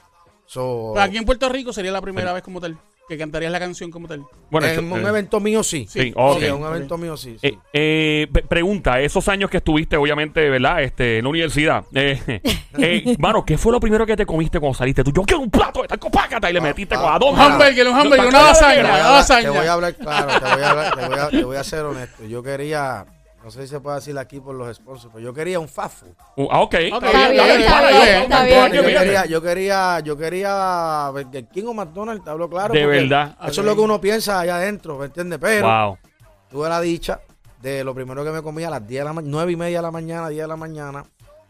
So, 0.46 0.92
Pero 0.94 1.04
aquí 1.04 1.16
en 1.16 1.24
Puerto 1.24 1.48
Rico 1.48 1.72
sería 1.72 1.90
la 1.92 2.00
primera 2.00 2.32
vez 2.32 2.42
como 2.42 2.60
tal. 2.60 2.76
Que 3.08 3.16
cantarías 3.16 3.52
la 3.52 3.60
canción 3.60 3.88
como 3.92 4.08
tal. 4.08 4.24
Bueno, 4.50 4.66
en 4.66 4.90
un 4.92 4.98
eh, 5.06 5.08
evento 5.08 5.38
mío 5.38 5.62
sí. 5.62 5.86
Sí, 5.88 6.12
en 6.12 6.54
un 6.54 6.66
evento 6.66 6.98
mío 6.98 7.16
sí. 7.16 7.36
sí. 7.40 7.46
Eh, 7.46 7.58
eh, 7.72 8.42
pregunta, 8.48 9.00
esos 9.00 9.28
años 9.28 9.48
que 9.48 9.58
estuviste, 9.58 9.96
obviamente, 9.96 10.50
¿verdad? 10.50 10.82
Este, 10.82 11.18
en 11.18 11.24
la 11.24 11.30
universidad. 11.30 11.84
Eh, 11.94 12.40
eh, 12.78 13.16
mano, 13.20 13.44
¿qué 13.44 13.56
fue 13.58 13.70
lo 13.70 13.78
primero 13.78 14.04
que 14.06 14.16
te 14.16 14.26
comiste 14.26 14.58
cuando 14.58 14.76
saliste? 14.76 15.04
Tú, 15.04 15.12
yo 15.12 15.22
quiero 15.22 15.40
un 15.40 15.50
plato 15.50 15.82
de 15.82 15.88
taco 15.88 16.10
pácata 16.10 16.50
y 16.50 16.54
le 16.54 16.60
metiste 16.60 16.96
con 16.96 17.12
a 17.12 17.16
dos 17.16 17.32
Un 17.32 17.38
hamburger, 17.40 17.86
un 17.86 17.94
hamburger, 17.96 18.26
una 18.26 18.42
lasaña, 18.42 18.82
voy 18.82 18.90
a 18.90 18.94
una 18.94 18.96
hablar, 18.96 19.12
lasaña. 19.12 19.52
te 19.52 19.58
voy 19.58 19.66
a 19.68 19.72
hablar 19.72 19.94
claro, 19.94 20.26
te 20.40 20.54
voy 20.54 20.62
a, 20.64 20.70
hablar- 20.70 20.94
te 20.96 21.06
voy 21.06 21.18
a- 21.18 21.28
te 21.30 21.44
voy 21.44 21.56
a 21.58 21.64
ser 21.64 21.84
honesto. 21.84 22.24
Yo 22.24 22.42
quería, 22.42 23.06
no 23.46 23.52
sé 23.52 23.62
si 23.62 23.68
se 23.68 23.78
puede 23.78 23.98
decir 23.98 24.18
aquí 24.18 24.40
por 24.40 24.56
los 24.56 24.76
sponsors, 24.76 25.12
pero 25.14 25.24
yo 25.24 25.32
quería 25.32 25.60
un 25.60 25.68
fast 25.68 26.00
food. 26.00 26.08
Uh, 26.34 26.48
ah, 26.50 26.62
ok. 26.62 26.74
Yo 26.90 26.98
quería, 26.98 27.32
yo 29.26 29.40
quería, 29.40 30.00
yo 30.00 30.16
quería 30.16 31.10
Burger 31.12 31.44
King 31.46 31.66
o 31.68 31.72
McDonald's, 31.74 32.24
te 32.24 32.30
hablo 32.30 32.50
claro. 32.50 32.74
De 32.74 32.84
verdad. 32.84 33.36
Eso 33.42 33.46
Ok. 33.46 33.50
es 33.58 33.64
lo 33.64 33.74
que 33.76 33.80
uno 33.82 34.00
piensa 34.00 34.40
allá 34.40 34.56
adentro, 34.56 34.98
¿me 34.98 35.06
entiendes? 35.06 35.38
Pero 35.40 35.64
Wow. 35.64 35.98
tuve 36.50 36.68
la 36.68 36.80
dicha 36.80 37.20
de 37.62 37.84
lo 37.84 37.94
primero 37.94 38.24
que 38.24 38.32
me 38.32 38.42
comí 38.42 38.64
a 38.64 38.70
las 38.70 38.84
10 38.84 39.00
de 39.00 39.04
la 39.04 39.12
mañana, 39.12 39.30
9 39.30 39.52
y 39.52 39.56
media 39.56 39.78
de 39.78 39.82
la 39.82 39.90
mañana, 39.92 40.28
10 40.28 40.42
de 40.42 40.48
la 40.48 40.56
mañana, 40.56 41.04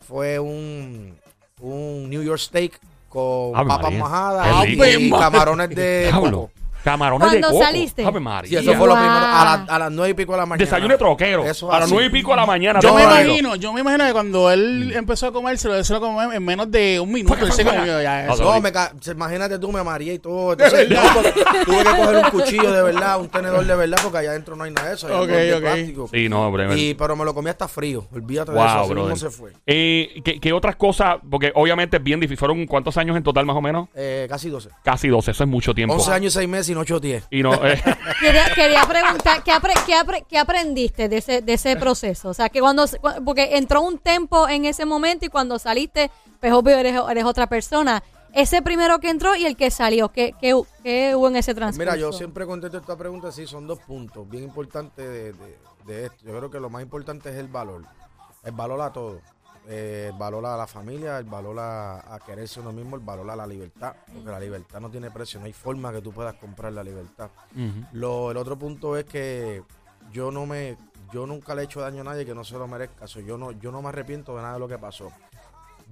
fue 0.06 0.38
un, 0.38 1.18
un 1.62 2.10
New 2.10 2.22
York 2.22 2.40
steak 2.40 2.78
con 3.08 3.56
Ave 3.56 3.68
papas 3.68 3.84
María. 3.84 3.98
majadas 4.00 4.64
Qué 4.66 4.98
y, 5.00 5.06
y 5.06 5.10
camarones 5.10 5.70
de 5.70 6.10
coco. 6.12 6.50
Camarones 6.85 7.30
de 7.33 7.40
¿Cuándo 7.40 7.49
coco. 7.59 7.64
saliste? 7.64 8.04
Ave 8.04 8.21
María. 8.21 8.61
Sí, 8.61 8.68
eso 8.68 8.78
fue 8.78 8.87
lo 8.87 8.95
Wow. 8.95 9.02
primero, 9.02 9.26
a, 9.26 9.45
la- 9.66 9.75
a 9.75 9.78
las 9.78 9.90
9 9.92 10.11
y 10.11 10.14
pico 10.14 10.33
de 10.33 10.38
la 10.38 10.47
mañana. 10.47 10.64
Desayuno 10.64 10.92
de 10.95 10.99
troquero. 10.99 11.45
Eso 11.45 11.71
a 11.73 11.75
las 11.80 11.85
así. 11.87 11.92
nueve 11.95 12.09
y 12.09 12.12
pico 12.12 12.30
de 12.30 12.37
la 12.37 12.47
mañana. 12.47 12.80
Yo 12.80 12.95
me 12.95 13.02
troquero. 13.02 13.25
imagino, 13.25 13.56
yo 13.56 13.73
me 13.73 13.80
imagino 13.80 14.04
que 14.06 14.12
cuando 14.12 14.50
él 14.52 14.92
empezó 14.95 15.26
a 15.26 15.33
comérselo, 15.33 15.75
él 15.75 15.85
se 15.85 15.92
lo 15.95 16.00
comió 16.00 16.33
en 16.33 16.45
menos 16.45 16.71
de 16.71 17.00
un 17.00 17.11
minuto. 17.12 17.45
Él 17.45 17.52
se 17.52 17.64
comió 17.64 18.00
ya 18.02 18.26
eso. 18.33 18.45
No, 18.45 18.61
me 18.61 18.71
ca- 18.73 18.92
imagínate 19.12 19.59
tú, 19.59 19.73
me 19.73 19.83
mareé 19.83 20.14
y 20.14 20.18
todo. 20.21 20.52
Entonces, 20.52 20.88
tuve 21.64 21.78
que 21.78 21.85
coger 21.90 22.16
un 22.16 22.30
cuchillo 22.30 22.73
de 22.73 22.83
verdad, 22.83 23.21
un 23.21 23.28
tenedor 23.28 23.64
de 23.66 23.75
verdad, 23.75 23.99
porque 24.02 24.18
allá 24.18 24.30
adentro 24.30 24.54
no 24.56 24.64
hay 24.64 24.71
nada 24.71 24.88
de 24.90 24.95
eso. 24.95 25.06
Ok, 25.09 25.26
de 25.28 25.54
ok. 25.54 25.61
plástico. 25.61 26.09
Sí, 26.12 26.28
no, 26.28 26.47
hombre. 26.47 26.78
Y, 26.78 26.95
pero 26.95 27.16
me 27.16 27.25
lo 27.25 27.35
comí 27.35 27.50
hasta 27.50 27.66
frío. 27.68 28.06
Olvídate 28.12 28.52
de 28.52 28.59
Wow, 28.59 28.66
eso, 28.66 28.78
así 28.80 28.90
brother. 28.90 29.12
mismo 29.12 29.30
se 29.30 29.37
fue. 29.37 29.52
Eh, 29.66 30.21
¿qué, 30.25 30.38
qué 30.40 30.52
otras 30.52 30.76
cosas? 30.76 31.16
Porque 31.28 31.50
obviamente 31.54 31.97
es 31.97 32.02
bien 32.02 32.21
difícil. 32.21 32.38
¿Fueron 32.38 32.66
cuántos 32.66 32.97
años 32.97 33.16
en 33.16 33.23
total 33.23 33.45
más 33.47 33.56
o 33.56 33.61
menos? 33.61 33.88
Eh, 33.95 34.26
casi 34.28 34.49
12. 34.50 34.68
Casi 34.85 35.09
12. 35.09 35.30
Eso 35.33 35.42
es 35.45 35.50
mucho 35.50 35.75
tiempo. 35.75 35.95
11 35.95 36.12
años 36.12 36.33
y 36.35 36.38
6 36.38 36.49
meses 36.49 36.68
y 36.71 36.75
no 36.76 36.83
8 36.83 37.00
10. 37.00 37.26
Y 37.30 37.42
no, 37.42 37.52
eh, 37.66 37.83
Quería, 38.21 38.45
quería 38.54 38.85
preguntar, 38.85 39.42
¿qué, 39.42 39.50
apre- 39.52 39.75
qué 39.87 39.95
apre- 39.95 40.25
qué 40.28 40.38
aprendiste 40.38 41.09
de 41.09 41.16
ese, 41.18 41.42
de 41.42 41.52
ese 41.54 41.76
proceso? 41.76 42.28
O 42.28 42.35
sea, 42.35 42.49
que 42.49 42.61
cuando, 42.61 42.85
porque 43.25 43.56
entró 43.56 43.80
un 43.83 43.99
tempo 43.99 44.49
en 44.49 44.64
ese 44.64 44.85
momento 44.85 45.26
y 45.26 45.28
cuando 45.28 45.59
saliste, 45.59 46.11
pues 46.40 46.52
obvio 46.52 46.76
eres, 46.76 46.95
eres 47.11 47.25
otra 47.25 47.47
persona. 47.49 48.02
Ese 48.33 48.61
primero 48.61 48.99
que 48.99 49.09
entró 49.09 49.35
y 49.35 49.47
el 49.47 49.56
que 49.56 49.71
salió, 49.71 50.11
¿qué, 50.11 50.35
qué, 50.40 50.54
qué 50.83 51.16
hubo 51.16 51.28
en 51.28 51.37
ese 51.37 51.54
transcurso? 51.54 51.78
Mira, 51.90 51.97
yo 51.97 52.12
siempre 52.12 52.45
contesto 52.47 52.76
esta 52.78 52.97
pregunta, 52.97 53.33
sí, 53.33 53.47
son 53.47 53.66
dos 53.66 53.78
puntos 53.80 54.28
bien 54.28 54.45
importantes 54.45 55.06
de, 55.09 55.33
de- 55.33 55.59
de 55.87 56.04
esto. 56.06 56.25
Yo 56.26 56.37
creo 56.37 56.50
que 56.50 56.61
lo 56.61 56.68
más 56.68 56.83
importante 56.83 57.30
es 57.30 57.37
el 57.37 57.49
valor. 57.49 57.83
El 58.45 58.52
valor 58.52 58.80
a 58.83 58.92
todo. 58.92 59.21
Eh, 59.68 60.11
el 60.12 60.18
valor 60.18 60.46
a 60.46 60.56
la 60.56 60.66
familia, 60.66 61.18
el 61.18 61.25
valor 61.25 61.58
a, 61.58 62.14
a 62.14 62.21
quererse 62.21 62.60
uno 62.60 62.73
mismo, 62.73 62.95
el 62.97 63.02
valor 63.02 63.28
a 63.30 63.36
la 63.36 63.47
libertad. 63.47 63.95
Porque 64.12 64.30
la 64.30 64.38
libertad 64.38 64.80
no 64.80 64.90
tiene 64.90 65.10
precio, 65.10 65.40
no 65.40 65.47
hay 65.47 65.52
forma 65.52 65.93
que 65.93 66.00
tú 66.00 66.12
puedas 66.12 66.34
comprar 66.34 66.73
la 66.73 66.84
libertad. 66.84 67.30
Lo, 67.93 68.30
el 68.30 68.36
otro 68.36 68.56
punto 68.56 68.97
es 68.97 69.04
que 69.04 69.62
yo 70.12 70.30
no 70.30 70.47
me, 70.47 70.76
yo 71.12 71.26
nunca 71.26 71.54
le 71.54 71.62
he 71.62 71.64
hecho 71.64 71.80
daño 71.80 72.02
a 72.02 72.04
nadie 72.04 72.25
que 72.25 72.34
no 72.34 72.45
se 72.45 72.56
lo 72.56 72.69
merezca. 72.69 73.06
So, 73.06 73.21
yo 73.21 73.36
no, 73.36 73.52
yo 73.52 73.73
no 73.73 73.82
me 73.82 73.88
arrepiento 73.88 74.36
de 74.36 74.43
nada 74.43 74.54
de 74.54 74.60
lo 74.60 74.69
que 74.69 74.78
pasó. 74.78 75.10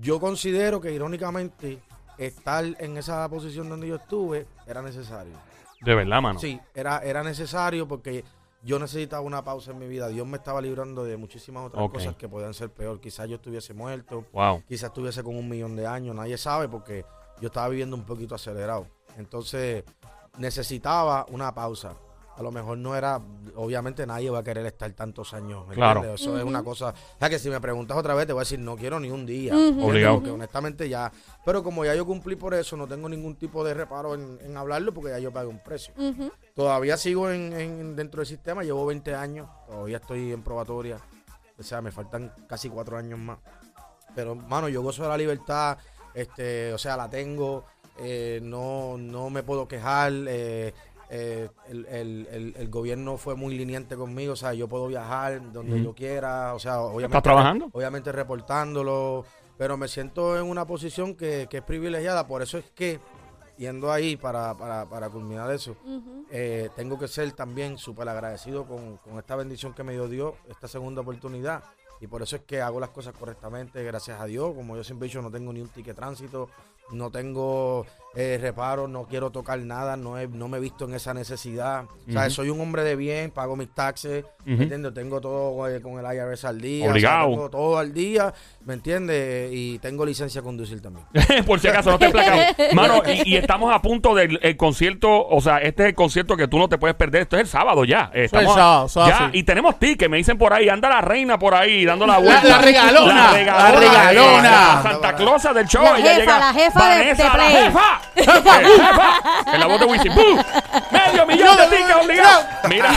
Yo 0.01 0.21
considero 0.21 0.81
que 0.81 0.93
irónicamente 0.93 1.81
estar 2.17 2.65
en 2.65 2.97
esa 2.97 3.29
posición 3.29 3.69
donde 3.69 3.89
yo 3.89 3.97
estuve 3.97 4.47
era 4.67 4.83
necesario. 4.83 5.35
De 5.81 5.95
verdad, 5.95 6.23
mano. 6.23 6.39
Sí, 6.39 6.61
era, 6.75 6.99
era 6.99 7.23
necesario 7.23 7.87
porque 7.89 8.25
yo 8.65 8.79
necesitaba 8.79 9.21
una 9.23 9.45
pausa 9.45 9.71
en 9.73 9.79
mi 9.79 9.87
vida. 9.87 10.09
Dios 10.09 10.27
me 10.27 10.39
estaba 10.39 10.61
librando 10.61 11.05
de 11.05 11.17
muchísimas 11.17 11.67
otras 11.67 11.91
cosas 11.91 12.17
que 12.17 12.29
podían 12.29 12.55
ser 12.55 12.71
peor. 12.71 13.01
Quizás 13.01 13.29
yo 13.29 13.37
estuviese 13.37 13.75
muerto, 13.75 14.25
Wow. 14.33 14.63
quizás 14.67 14.89
estuviese 14.89 15.23
con 15.23 15.37
un 15.37 15.49
millón 15.49 15.77
de 15.77 15.87
años, 15.87 16.17
nadie 16.17 16.39
sabe 16.39 16.69
porque 16.69 17.05
yo 17.41 17.49
estaba 17.49 17.69
viviendo 17.69 17.95
un 17.95 18.05
poquito 18.05 18.35
acelerado. 18.35 18.87
Entonces 19.19 19.85
necesitaba 20.39 21.27
una 21.31 21.55
pausa. 21.55 21.95
A 22.37 22.43
lo 22.43 22.51
mejor 22.51 22.77
no 22.79 22.97
era, 22.97 23.21
obviamente 23.55 24.05
nadie 24.07 24.29
va 24.29 24.41
a 24.41 24.43
querer 24.43 24.67
estar 24.67 24.91
tantos 24.93 25.33
años. 25.35 25.67
¿me 25.69 25.75
Claro. 25.77 26.01
entiendes? 26.01 26.21
Eso 26.23 26.37
es 26.37 26.43
una 26.45 26.65
cosa. 26.65 26.89
O 26.89 27.19
sea 27.19 27.31
que 27.31 27.39
si 27.39 27.49
me 27.49 27.61
preguntas 27.61 27.97
otra 27.97 28.15
vez, 28.15 28.27
te 28.27 28.33
voy 28.33 28.41
a 28.41 28.43
decir, 28.43 28.59
no 28.59 28.77
quiero 28.77 28.99
ni 28.99 29.09
un 29.11 29.25
día. 29.25 29.55
Obligado. 29.55 30.17
Porque 30.17 30.31
honestamente 30.31 30.89
ya. 30.89 31.13
Pero 31.45 31.63
como 31.63 31.85
ya 31.85 31.95
yo 31.95 32.05
cumplí 32.05 32.35
por 32.35 32.55
eso, 32.55 32.77
no 32.77 32.89
tengo 32.89 33.09
ningún 33.09 33.37
tipo 33.37 33.63
de 33.65 33.75
reparo 33.75 34.15
en, 34.15 34.39
en 34.43 34.57
hablarlo 34.57 34.93
porque 34.93 35.11
ya 35.11 35.19
yo 35.21 35.33
pagué 35.33 35.47
un 35.49 35.61
precio. 35.63 35.95
Todavía 36.55 36.97
sigo 36.97 37.31
en, 37.31 37.53
en- 37.53 37.97
dentro 37.97 38.19
del 38.21 38.27
sistema, 38.27 38.63
llevo 38.63 38.85
20 38.87 39.15
años, 39.15 39.49
todavía 39.67 39.99
estoy 39.99 40.33
en 40.33 40.43
probatoria. 40.43 40.99
O 41.59 41.63
sea, 41.63 41.81
me 41.81 41.93
faltan 41.93 42.33
casi 42.49 42.69
cuatro 42.69 42.97
años 42.97 43.19
más. 43.19 43.39
Pero, 44.15 44.35
mano, 44.35 44.69
yo 44.69 44.83
gozo 44.83 45.03
de 45.05 45.09
la 45.09 45.17
libertad, 45.17 45.79
este, 46.15 46.73
o 46.73 46.79
sea, 46.79 46.97
la 46.97 47.09
tengo, 47.09 47.65
eh, 47.99 48.41
no, 48.43 48.97
no 48.99 49.31
me 49.31 49.43
puedo 49.45 49.67
quejar. 49.69 50.13
eh, 50.27 50.73
eh, 51.11 51.49
el, 51.69 51.87
el- 51.87 52.29
el- 52.31 52.55
el 52.57 52.69
gobierno 52.69 53.17
fue 53.17 53.35
muy 53.35 53.57
liniente 53.57 53.97
conmigo, 53.97 54.33
o 54.33 54.37
sea, 54.37 54.55
yo 54.55 54.69
puedo 54.69 54.87
viajar 54.89 55.53
donde 55.53 55.83
yo 55.83 55.95
quiera, 55.95 56.55
o 56.55 56.59
sea, 56.59 56.81
obviamente, 56.81 57.07
¿Estás 57.07 57.23
trabajando? 57.23 57.69
obviamente 57.73 58.11
reportándolo, 58.13 59.25
pero 59.59 59.77
me 59.77 59.89
siento 59.89 60.37
en 60.39 60.45
una 60.45 60.67
posición 60.67 61.15
que, 61.15 61.47
que 61.51 61.59
es 61.59 61.63
privilegiada, 61.63 62.27
por 62.27 62.43
eso 62.43 62.59
es 62.59 62.71
que, 62.75 62.99
yendo 63.57 63.93
ahí 63.93 64.17
para, 64.17 64.55
para, 64.55 64.87
para 64.87 65.09
culminar 65.11 65.51
eso, 65.53 65.77
eh, 66.31 66.71
tengo 66.77 66.99
que 66.99 67.07
ser 67.09 67.31
también 67.33 67.79
súper 67.79 68.09
agradecido 68.09 68.65
con, 68.67 68.97
con 68.99 69.19
esta 69.19 69.37
bendición 69.37 69.73
que 69.75 69.83
me 69.85 69.93
dio 69.93 70.09
Dios, 70.09 70.35
esta 70.49 70.67
segunda 70.69 71.03
oportunidad. 71.03 71.63
Y 72.01 72.07
por 72.09 72.21
eso 72.23 72.37
es 72.37 72.43
que 72.43 72.61
hago 72.61 72.81
las 72.81 72.91
cosas 72.91 73.15
correctamente, 73.17 73.83
gracias 73.85 74.21
a 74.21 74.25
Dios. 74.27 74.53
Como 74.55 74.77
yo 74.77 74.83
siempre 74.85 75.07
he 75.07 75.09
dicho, 75.09 75.23
no 75.23 75.31
tengo 75.31 75.53
ni 75.53 75.61
un 75.61 75.69
ticket 75.69 75.95
tránsito, 75.97 76.51
no 76.91 77.11
tengo 77.11 77.87
eh, 78.17 78.39
reparos, 78.41 78.89
no 78.89 79.05
quiero 79.05 79.31
tocar 79.31 79.59
nada, 79.59 79.97
no, 79.97 80.19
he- 80.19 80.29
no 80.29 80.49
me 80.49 80.59
he 80.59 80.61
visto 80.61 80.85
en 80.85 80.95
esa 80.95 81.15
necesidad. 81.15 81.85
O 82.09 82.13
sea, 82.13 82.31
soy 82.31 82.49
un 82.51 82.61
hombre 82.61 82.85
de 82.85 82.97
bien, 82.97 83.31
pago 83.31 83.57
mis 83.57 83.73
taxes. 83.75 84.25
¿me 84.45 84.63
entiendes? 84.63 84.93
Tengo 84.93 85.21
todo 85.23 85.67
eh, 85.69 85.81
con 85.81 85.99
el 85.99 86.05
IRS 86.17 86.45
al 86.45 86.61
día. 86.61 86.85
o 86.85 86.89
sea, 86.89 86.93
Obligado. 86.93 87.31
tengo 87.31 87.51
todo 87.51 87.79
al 87.79 87.95
día, 87.95 88.33
¿me 88.67 88.75
entiendes? 88.75 89.51
Y 89.53 89.79
tengo 89.79 90.05
licencia 90.05 90.43
a 90.43 90.45
conducir 90.45 90.83
también. 90.83 91.07
Por 91.47 91.59
si 91.61 91.69
acaso, 91.69 91.91
no 91.93 91.99
te 91.99 92.11
placado. 92.11 92.41
Mano, 92.75 93.03
y, 93.07 93.31
y 93.33 93.37
estamos 93.37 93.75
a 93.75 93.81
punto 93.81 94.15
del 94.15 94.39
el 94.43 94.57
concierto. 94.57 95.27
O 95.29 95.41
sea, 95.41 95.59
este 95.59 95.85
es 95.85 95.89
el 95.91 95.95
concierto 95.95 96.37
que 96.37 96.47
tú 96.47 96.59
no 96.59 96.69
te 96.69 96.77
puedes 96.79 96.95
perder. 96.95 97.23
Esto 97.23 97.37
es 97.37 97.43
el 97.43 97.49
sábado 97.49 97.85
ya. 97.85 98.11
Estamos 98.13 98.49
el 98.51 98.55
sábado, 98.55 98.89
sábado, 98.89 99.11
ya, 99.13 99.19
sí. 99.33 99.39
y 99.39 99.43
tenemos 99.45 99.79
tickets. 99.79 100.11
Me 100.11 100.19
dicen 100.19 100.37
por 100.37 100.53
ahí, 100.53 100.69
anda 100.69 100.89
la 100.91 101.01
reina 101.01 101.39
por 101.39 101.55
ahí, 101.55 101.85
dando 101.87 102.07
la 102.07 102.19
vuelta. 102.19 102.45
la 102.47 102.59
regalona, 102.59 103.15
La 103.15 103.33
regalona. 103.33 103.71
la 103.73 103.81
regalona. 103.81 104.43
La 104.51 104.83
Santa 104.83 105.17
Clausa 105.17 105.53
del 105.55 105.67
show. 105.67 105.83
La 105.85 105.97
jefa, 105.97 106.19
llega, 106.19 106.39
la 106.39 106.53
jefa 106.53 106.81
de- 106.91 106.99
Vanessa, 106.99 107.23
de 107.23 107.29
la 107.29 107.35
Play. 107.35 107.55
Eh, 107.57 107.65
jefa. 107.65 108.01
En 108.17 109.61
la 109.61 109.67
voz 109.67 109.81
de 109.81 109.87
Wisin. 109.87 110.15
¡Bum! 110.15 110.43
Medio 110.91 111.27
millón 111.27 111.57
de 111.57 111.77
tickets 111.77 111.97
obligados. 112.03 112.45
Mira. 112.69 112.91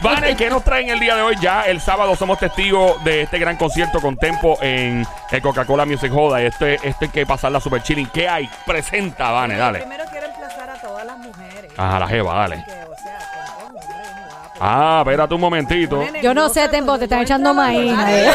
Vane, 0.00 0.36
¿qué 0.36 0.50
nos 0.50 0.62
traen 0.64 0.90
el 0.90 1.00
día 1.00 1.16
de 1.16 1.22
hoy? 1.22 1.36
Ya 1.40 1.62
el 1.62 1.80
sábado 1.80 2.16
somos 2.16 2.38
testigos 2.38 3.02
de 3.04 3.22
este 3.22 3.38
gran 3.38 3.56
concierto 3.56 4.00
con 4.00 4.16
Tempo 4.16 4.58
en 4.60 5.06
el 5.30 5.42
Coca-Cola 5.42 5.84
Music 5.86 6.12
Hall. 6.14 6.38
Este, 6.40 6.74
este 6.82 7.06
hay 7.06 7.10
que 7.10 7.26
pasarla 7.26 7.60
super 7.60 7.82
chilling. 7.82 8.06
¿Qué 8.08 8.28
hay? 8.28 8.48
Presenta, 8.66 9.30
Vane, 9.30 9.56
dale. 9.56 9.80
Primero 9.80 10.04
quiero 10.10 10.26
emplazar 10.26 10.70
a 10.70 10.74
todas 10.74 11.04
las 11.04 11.18
mujeres 11.18 11.72
Ajá, 11.76 11.98
la 12.00 12.08
jeva, 12.08 12.34
dale. 12.34 12.64
Que, 12.64 12.72
o 12.72 12.96
sea, 12.96 13.18
Tempo, 13.18 13.66
hombre, 13.66 13.82
muy 13.86 14.28
guapo. 14.28 14.58
Ah, 14.60 14.98
espérate 15.00 15.34
un 15.34 15.40
momentito. 15.40 16.04
Yo 16.22 16.34
no 16.34 16.48
sé, 16.48 16.68
Tempo, 16.68 16.98
te 16.98 17.04
están 17.04 17.22
echando 17.22 17.54
maíz. 17.54 17.96
¿eh? 18.08 18.30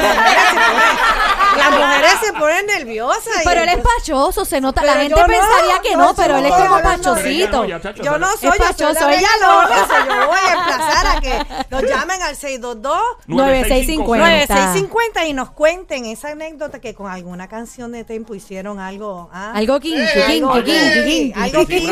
Las 1.69 1.79
mujeres 1.79 2.13
se 2.23 2.33
ponen 2.33 2.65
nerviosas. 2.65 3.41
Pero 3.43 3.61
él 3.61 3.69
es 3.69 3.77
pachoso, 3.79 4.45
se 4.45 4.61
nota. 4.61 4.81
Pero 4.81 4.93
la 4.93 4.99
gente 5.01 5.15
yo 5.15 5.21
no, 5.21 5.27
pensaría 5.27 5.79
que 5.81 5.95
no, 5.95 6.05
no, 6.05 6.15
pero 6.15 6.37
él 6.37 6.45
es 6.45 6.51
como 6.51 6.77
no, 6.77 6.83
pachosito. 6.83 7.65
Yo 7.65 7.79
no 8.19 8.27
soy, 8.31 8.41
yo 8.41 8.51
soy 8.51 8.59
pachoso, 8.59 9.07
la 9.07 9.15
ella 9.15 9.27
so 9.39 10.09
yo 10.09 10.27
voy 10.27 10.39
a 10.47 10.53
emplazar 10.53 11.17
a 11.17 11.21
que 11.21 11.65
nos 11.69 11.83
llamen 11.83 12.21
al 12.21 12.35
622 12.35 13.01
9650. 13.27 14.53
9650 14.53 15.25
y 15.25 15.33
nos 15.33 15.51
cuenten 15.51 16.05
esa 16.05 16.29
anécdota 16.29 16.79
que 16.79 16.93
con 16.93 17.09
alguna 17.11 17.47
canción 17.47 17.91
de 17.91 18.03
Tempo 18.03 18.35
hicieron 18.35 18.79
algo. 18.79 19.29
¿ah? 19.31 19.51
Algo 19.55 19.79
kinky, 19.79 20.01
Eh, 20.01 20.23
kinky, 20.27 20.41
algo 20.43 20.63
kinky, 20.63 21.33
algo 21.35 21.59
Sí, 21.61 21.65
kinky. 21.65 21.89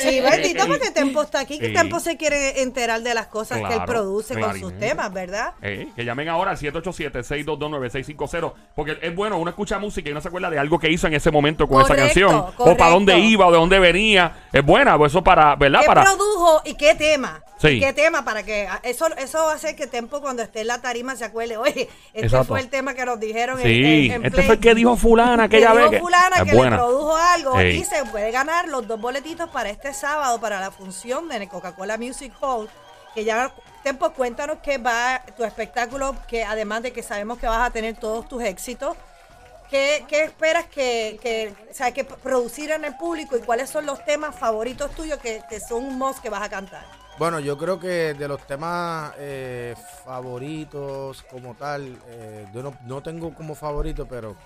Sí, 0.00 0.20
bendito, 0.20 0.64
Eh, 0.64 0.66
porque 0.66 0.88
eh, 0.88 0.92
Tempo 0.92 1.22
está 1.22 1.40
aquí, 1.40 1.58
que 1.58 1.68
sí. 1.68 1.74
Tempo 1.74 2.00
se 2.00 2.16
quiere 2.16 2.62
enterar 2.62 3.02
de 3.02 3.14
las 3.14 3.26
cosas 3.26 3.60
que 3.66 3.74
él 3.74 3.82
produce 3.86 4.38
con 4.38 4.58
sus 4.58 4.78
temas, 4.78 5.12
¿verdad? 5.12 5.54
Eh, 5.62 5.88
que 5.94 6.04
llamen 6.04 6.28
ahora 6.28 6.52
al 6.52 6.58
787-622-9650. 6.58 8.52
Porque 8.74 8.98
es 9.02 9.14
bueno, 9.14 9.36
uno 9.38 9.50
escucha 9.50 9.78
música 9.78 10.08
y 10.08 10.14
no 10.14 10.20
se 10.22 10.28
acuerda 10.28 10.48
de 10.48 10.58
algo 10.58 10.78
que 10.78 10.90
hizo 10.90 11.06
en 11.06 11.12
ese 11.14 11.30
momento 11.30 11.68
con 11.68 11.80
esa 11.82 11.88
Correcto, 11.88 12.06
canción. 12.06 12.34
O 12.34 12.52
correcto. 12.54 12.76
para 12.78 12.90
dónde 12.92 13.18
iba 13.18 13.46
o 13.46 13.52
de 13.52 13.58
dónde 13.58 13.78
venía. 13.78 14.44
Es 14.52 14.64
buena, 14.64 14.96
pues 14.96 15.12
eso 15.12 15.22
para, 15.22 15.54
¿verdad? 15.56 15.80
¿Qué 15.80 15.86
Para. 15.86 16.02
produjo 16.04 16.62
y 16.64 16.74
qué 16.74 16.94
tema? 16.94 17.42
Sí. 17.58 17.78
¿Qué 17.78 17.92
tema? 17.92 18.24
Para 18.24 18.42
que 18.42 18.66
ah, 18.66 18.80
eso, 18.82 19.06
eso 19.18 19.48
hacer 19.50 19.76
que 19.76 19.86
Tempo 19.86 20.20
cuando 20.22 20.42
esté 20.42 20.62
en 20.62 20.68
la 20.68 20.80
tarima 20.80 21.14
se 21.16 21.24
acuerde, 21.26 21.56
oye, 21.58 21.88
este 22.14 22.26
Exacto. 22.26 22.46
fue 22.48 22.60
el 22.60 22.68
tema 22.70 22.94
que 22.94 23.04
nos 23.04 23.20
dijeron 23.20 23.58
en- 23.60 23.64
Sí, 23.66 24.06
en, 24.06 24.12
en 24.12 24.24
este 24.24 24.30
Play. 24.30 24.46
fue 24.46 24.54
el 24.54 24.60
que 24.60 24.74
dijo 24.74 24.96
fulana 24.96 25.48
que 25.48 25.58
vez. 25.60 25.68
dijo 25.70 25.90
que- 25.90 26.00
fulana 26.00 26.36
es 26.38 26.42
que 26.44 26.54
buena. 26.56 26.76
le 26.76 26.82
produjo 26.82 27.16
algo 27.16 27.60
Ey. 27.60 27.76
y 27.76 27.84
se 27.84 28.04
puede 28.06 28.30
ganar 28.32 28.68
los 28.68 28.88
dos 28.88 28.98
boletitos 29.00 29.50
para 29.50 29.68
este 29.70 29.92
sábado 29.92 30.40
para 30.40 30.58
la 30.60 30.70
función 30.70 31.28
de 31.28 31.46
Coca-Cola 31.46 31.98
Music 31.98 32.32
Hall 32.40 32.68
que 33.14 33.24
ya 33.24 33.52
Tempo 33.82 34.12
cuéntanos 34.12 34.58
qué 34.62 34.78
va 34.78 35.22
tu 35.36 35.44
espectáculo 35.44 36.16
que 36.28 36.44
además 36.44 36.82
de 36.82 36.92
que 36.92 37.02
sabemos 37.02 37.38
que 37.38 37.46
vas 37.46 37.68
a 37.68 37.72
tener 37.72 37.96
todos 37.96 38.28
tus 38.28 38.42
éxitos 38.42 38.96
¿Qué, 39.72 40.04
qué 40.06 40.24
esperas 40.24 40.66
que, 40.66 41.18
que, 41.22 41.54
sea, 41.72 41.92
que 41.92 42.04
producir 42.04 42.70
en 42.72 42.84
el 42.84 42.94
público 42.94 43.38
y 43.38 43.40
cuáles 43.40 43.70
son 43.70 43.86
los 43.86 44.04
temas 44.04 44.38
favoritos 44.38 44.90
tuyos 44.90 45.18
que, 45.18 45.42
que 45.48 45.60
son 45.60 45.86
un 45.86 45.98
must 45.98 46.18
que 46.20 46.28
vas 46.28 46.42
a 46.42 46.50
cantar? 46.50 46.84
Bueno, 47.18 47.40
yo 47.40 47.56
creo 47.56 47.80
que 47.80 48.12
de 48.12 48.28
los 48.28 48.46
temas 48.46 49.14
eh, 49.16 49.74
favoritos 50.04 51.22
como 51.22 51.54
tal, 51.54 51.98
eh, 52.06 52.46
yo 52.52 52.62
no, 52.62 52.74
no 52.84 53.02
tengo 53.02 53.34
como 53.34 53.54
favorito, 53.54 54.06
pero 54.06 54.36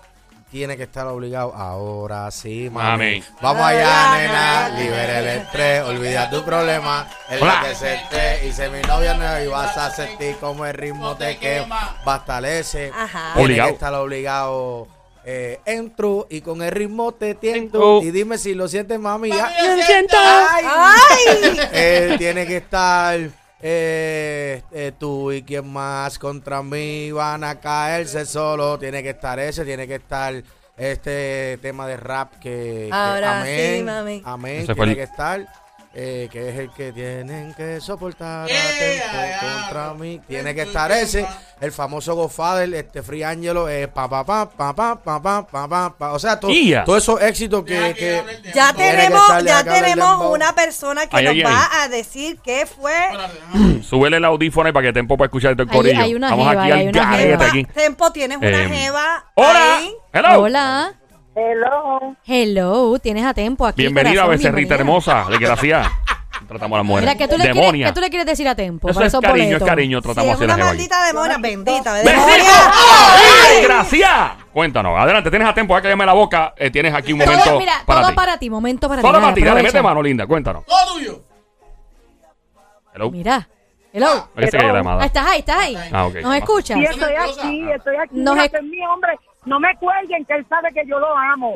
tiene 0.51 0.77
que 0.77 0.83
estar 0.83 1.05
obligado. 1.07 1.53
Ahora 1.53 2.29
sí, 2.31 2.69
mami. 2.71 2.87
Mami. 2.89 3.23
Vamos 3.41 3.63
allá, 3.63 4.17
nena. 4.17 4.69
Libera 4.79 5.19
el 5.19 5.27
estrés, 5.27 5.83
olvida 5.83 6.29
tu 6.29 6.43
problema. 6.43 7.07
El 7.29 7.41
Hola. 7.43 7.63
que 7.67 7.75
se 7.75 7.99
te 8.09 8.47
hice 8.47 8.69
mi 8.69 8.81
novia 8.81 9.13
nueva 9.15 9.41
y 9.41 9.47
vas 9.47 9.77
a 9.77 9.91
sentir 9.91 10.35
como 10.37 10.65
el 10.65 10.73
ritmo 10.73 11.15
te 11.15 11.37
quema. 11.37 11.97
Va 12.07 12.15
a 12.15 12.17
estar 12.17 12.45
ese. 12.45 12.91
Ajá. 12.95 13.33
Tiene 13.33 13.45
Obligado. 13.45 13.69
que 13.69 13.73
estar 13.73 13.93
obligado. 13.93 14.87
Eh, 15.29 15.59
entro 15.65 16.25
y 16.29 16.39
con 16.39 16.61
el 16.61 16.71
ritmo 16.71 17.11
te 17.13 17.35
tiento. 17.35 18.01
Y 18.01 18.11
dime 18.11 18.37
si 18.37 18.53
lo 18.53 18.69
sientes, 18.69 18.97
mami. 18.97 19.29
ya. 19.29 19.51
¡Ay! 20.17 21.59
Eh, 21.73 22.15
tiene 22.17 22.47
que 22.47 22.57
estar 22.57 23.19
eh, 23.61 24.61
eh, 24.71 24.91
tú 24.97 25.31
y 25.31 25.41
quien 25.43 25.67
más 25.71 26.19
contra 26.19 26.61
mí 26.63 27.11
van 27.11 27.43
a 27.43 27.59
caerse 27.59 28.25
solo. 28.25 28.77
Tiene 28.79 29.01
que 29.03 29.09
estar 29.11 29.39
ese, 29.39 29.65
tiene 29.65 29.87
que 29.87 29.95
estar 29.95 30.43
este 30.77 31.57
tema 31.61 31.87
de 31.87 31.97
rap 31.97 32.33
que, 32.39 32.85
que 32.87 32.89
Ahora 32.91 33.41
amén, 33.41 33.77
sí, 33.79 33.83
mami. 33.83 34.21
amén, 34.25 34.55
Ese 34.57 34.65
tiene 34.65 34.75
fue 34.75 34.85
el- 34.89 34.95
que 34.95 35.03
estar. 35.03 35.47
Eh, 35.99 36.29
que 36.31 36.49
es 36.49 36.59
el 36.59 36.69
que 36.73 36.91
tienen 36.91 37.55
que 37.55 37.81
soportar 37.81 38.47
Eh, 38.51 39.01
a 39.01 39.61
contra 39.63 39.93
mí. 39.95 40.21
Tiene 40.27 40.53
que 40.53 40.61
estar 40.61 40.91
ese, 40.91 41.25
el 41.59 41.71
famoso 41.71 42.13
Godfather, 42.13 42.71
este 42.75 43.01
Free 43.01 43.23
Angelo, 43.23 43.67
eh, 43.67 43.87
pa 43.87 44.07
pa 44.07 44.23
pa 44.23 44.47
pa 44.47 44.75
pa 44.75 44.95
pa 44.95 45.19
pa 45.21 45.47
pa 45.47 45.67
pa 45.67 45.89
pa. 45.97 46.11
O 46.13 46.19
sea, 46.19 46.39
todos 46.39 46.53
esos 47.03 47.19
éxitos 47.21 47.63
que, 47.65 47.95
que 47.97 48.23
Ya 48.53 48.73
que 48.73 48.83
tenemos, 48.83 49.43
ya 49.43 49.63
tenemos 49.63 50.25
una 50.31 50.53
persona 50.53 51.07
que 51.07 51.17
Ay, 51.17 51.25
nos 51.25 51.33
ay, 51.33 51.41
va 51.41 51.63
ay. 51.71 51.79
a 51.81 51.87
decir 51.87 52.37
qué 52.43 52.67
fue. 52.67 52.93
Súbele 53.81 54.17
el 54.17 54.25
audífono 54.25 54.67
ahí 54.67 54.73
para 54.73 54.85
que 54.87 54.93
Tempo 54.93 55.17
pueda 55.17 55.27
escuchar 55.27 55.53
todo 55.55 55.63
el 55.63 55.69
corillo. 55.69 55.99
hay 55.99 56.13
una 56.13 56.29
Vamos 56.29 56.47
jeva, 56.49 56.63
aquí 56.63 56.71
hay 56.73 56.81
al 56.81 56.89
una 56.89 57.05
garete 57.11 57.27
jeva. 57.31 57.45
aquí. 57.47 57.63
Tempo, 57.65 58.11
tienes 58.11 58.37
una 58.37 58.47
Eh, 58.63 58.69
jeva. 58.69 59.25
Hola. 59.33 59.77
ahí. 59.77 59.95
Hello. 60.13 60.41
Hola. 60.43 60.93
Hello. 61.39 62.15
Hello, 62.25 62.97
tienes 62.97 63.23
a 63.23 63.31
tiempo 63.31 63.67
aquí. 63.67 63.83
Bienvenida, 63.83 64.23
corazón, 64.23 64.31
becerrita 64.31 64.75
bienvenida. 64.75 64.75
hermosa. 64.75 65.25
Desgraciada. 65.29 65.91
Tratamos 66.47 66.75
a 66.75 66.79
las 66.79 66.85
mujeres. 66.87 67.07
Mira, 67.07 67.17
¿qué 67.17 67.27
tú, 67.27 67.37
le 67.37 67.43
quieres, 67.43 67.55
Demonia. 67.61 67.87
¿qué 67.87 67.93
tú 67.93 68.01
le 68.01 68.09
quieres 68.09 68.25
decir 68.25 68.47
a 68.47 68.55
Tempo? 68.55 68.89
Eso 68.89 69.03
es 69.03 69.13
cariño, 69.21 69.57
es 69.57 69.63
cariño. 69.63 70.01
Tratamos 70.01 70.33
así 70.33 70.43
a 70.43 70.47
la 70.47 70.55
una 70.55 70.65
maldita 70.65 71.05
demonia, 71.05 71.37
bendita. 71.37 71.93
¡Ay, 71.93 73.57
desgraciada! 73.57 74.37
Cuéntanos, 74.51 74.99
adelante, 74.99 75.29
tienes 75.29 75.47
a 75.47 75.53
tiempo, 75.53 75.75
ya 75.75 75.81
que 75.83 75.89
llame 75.89 76.05
la 76.07 76.13
boca, 76.13 76.55
eh, 76.57 76.71
tienes 76.71 76.91
aquí 76.93 77.13
un 77.13 77.19
momento 77.19 77.43
Todo, 77.43 77.59
mira, 77.59 77.73
para 77.85 78.01
todo 78.01 78.09
ti. 78.09 78.15
para 78.15 78.37
ti, 78.39 78.49
momento 78.49 78.87
para 78.87 79.01
ti. 79.01 79.07
Solo 79.07 79.13
dale, 79.19 79.25
para 79.25 79.35
ti, 79.35 79.41
dale, 79.41 79.51
aprovecha. 79.51 79.73
mete 79.77 79.83
mano, 79.83 80.01
linda, 80.01 80.25
cuéntanos. 80.25 80.65
Todo 80.65 80.93
tuyo. 80.93 81.23
Hello. 82.95 83.11
Mira. 83.11 83.47
Hello. 83.93 84.29
Cayó 84.35 84.73
la 84.73 84.97
Ah, 85.01 85.05
estás 85.05 85.27
ahí, 85.27 85.39
estás 85.39 85.57
ahí. 85.57 85.77
Ah, 85.91 86.05
ok. 86.07 86.15
¿Nos 86.21 86.35
escuchas? 86.35 86.77
Sí, 86.79 86.85
estoy 86.85 87.13
aquí, 87.13 87.71
estoy 87.75 87.95
aquí. 87.97 88.15
Nos 88.15 88.33
Mira, 88.33 88.45
es- 88.45 88.51
que 88.51 88.57
es 88.57 88.63
mi 88.63 88.85
hombre. 88.87 89.19
No 89.47 89.61
me 89.61 89.73
cuelguen, 89.77 90.25
que 90.25 90.33
él 90.33 90.45
sabe 90.49 90.73
que 90.73 90.81
yo 90.85 90.99
lo 90.99 91.17
amo. 91.17 91.53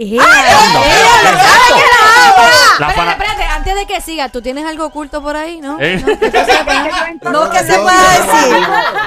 La 2.80 2.88
Espérate, 2.90 3.44
antes 3.44 3.76
de 3.76 3.86
que 3.86 4.00
siga, 4.00 4.30
¿tú 4.30 4.42
tienes 4.42 4.66
algo 4.66 4.86
oculto 4.86 5.22
por 5.22 5.36
ahí, 5.36 5.60
no? 5.60 5.78
Eh. 5.82 5.98
¿No? 6.00 6.06
Que. 6.18 6.32
No 7.32 7.52
se 7.54 7.78
pueda 7.80 8.12
decir. 8.14 8.58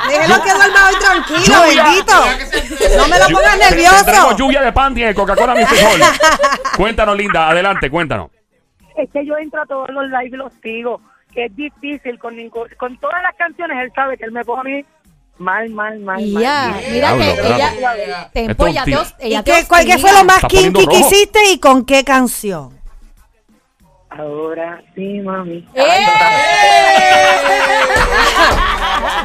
Déjelo 0.08 0.42
que 0.42 0.52
duerma 0.52 0.88
hoy 0.88 0.94
tranquilo, 1.00 1.60
bendito. 1.62 2.12
No 2.98 3.08
me 3.08 3.18
lo 3.18 3.26
pongas 3.28 3.58
nervioso. 3.58 4.36
lluvia 4.36 4.60
de 4.60 4.72
en 5.02 5.08
el 5.08 5.14
Coca-Cola 5.14 5.54
Hall. 5.54 6.00
cuéntanos, 6.76 7.16
linda, 7.16 7.48
adelante, 7.48 7.88
cuéntanos. 7.90 8.30
Es 8.96 9.08
que 9.10 9.24
yo 9.24 9.38
entro 9.38 9.62
a 9.62 9.66
todos 9.66 9.88
los 9.88 10.04
live 10.08 10.26
y 10.26 10.36
los 10.36 10.52
sigo. 10.62 11.00
Que 11.32 11.46
es 11.46 11.56
difícil 11.56 12.18
con, 12.18 12.36
ningún- 12.36 12.68
con 12.76 12.98
todas 12.98 13.22
las 13.22 13.34
canciones. 13.36 13.78
Él 13.82 13.92
sabe 13.94 14.18
que 14.18 14.24
él 14.24 14.32
me 14.32 14.44
pone 14.44 14.60
a 14.60 14.64
mí 14.64 14.84
mal, 15.38 15.68
mal, 15.70 15.98
mal. 16.00 16.20
Y 16.20 16.32
mal. 16.32 16.42
ya, 16.42 16.76
Bien. 16.78 16.92
mira 16.92 17.08
que 17.16 17.16
bravo. 17.16 18.66
ella, 18.66 18.84
te, 18.84 18.96
hos- 18.96 19.14
ella 19.18 19.40
¿Y 19.40 19.42
te 19.42 19.52
qué, 19.52 19.64
cuál, 19.66 20.00
fue 20.00 20.12
lo 20.12 20.24
más 20.24 20.44
kinky 20.48 20.86
que 20.86 20.98
hiciste 20.98 21.52
y 21.52 21.58
con 21.58 21.84
qué 21.84 22.04
canción? 22.04 22.78
Ahora 24.10 24.80
sí, 24.94 25.20
mami. 25.20 25.66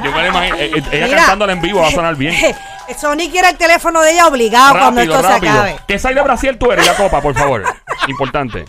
Yo 0.03 0.11
me 0.11 0.21
la 0.21 0.27
imagino, 0.29 0.55
eh, 0.55 0.71
eh, 0.75 0.83
ella 0.91 1.05
Mira. 1.05 1.17
cantándola 1.17 1.53
en 1.53 1.61
vivo 1.61 1.81
va 1.81 1.87
a 1.87 1.91
sonar 1.91 2.15
bien. 2.15 2.33
Sony 2.97 3.29
quiere 3.31 3.49
el 3.49 3.57
teléfono 3.57 4.01
de 4.01 4.13
ella 4.13 4.27
obligado 4.27 4.71
cuando 4.71 5.01
rápido, 5.01 5.15
esto 5.19 5.27
se 5.27 5.33
acabe. 5.35 5.75
¿Qué 5.87 5.99
side 5.99 6.15
de 6.15 6.21
Brasil 6.23 6.57
tú 6.57 6.71
eres, 6.71 6.87
la 6.87 6.95
copa, 6.95 7.21
por 7.21 7.35
favor? 7.35 7.63
Importante. 8.07 8.65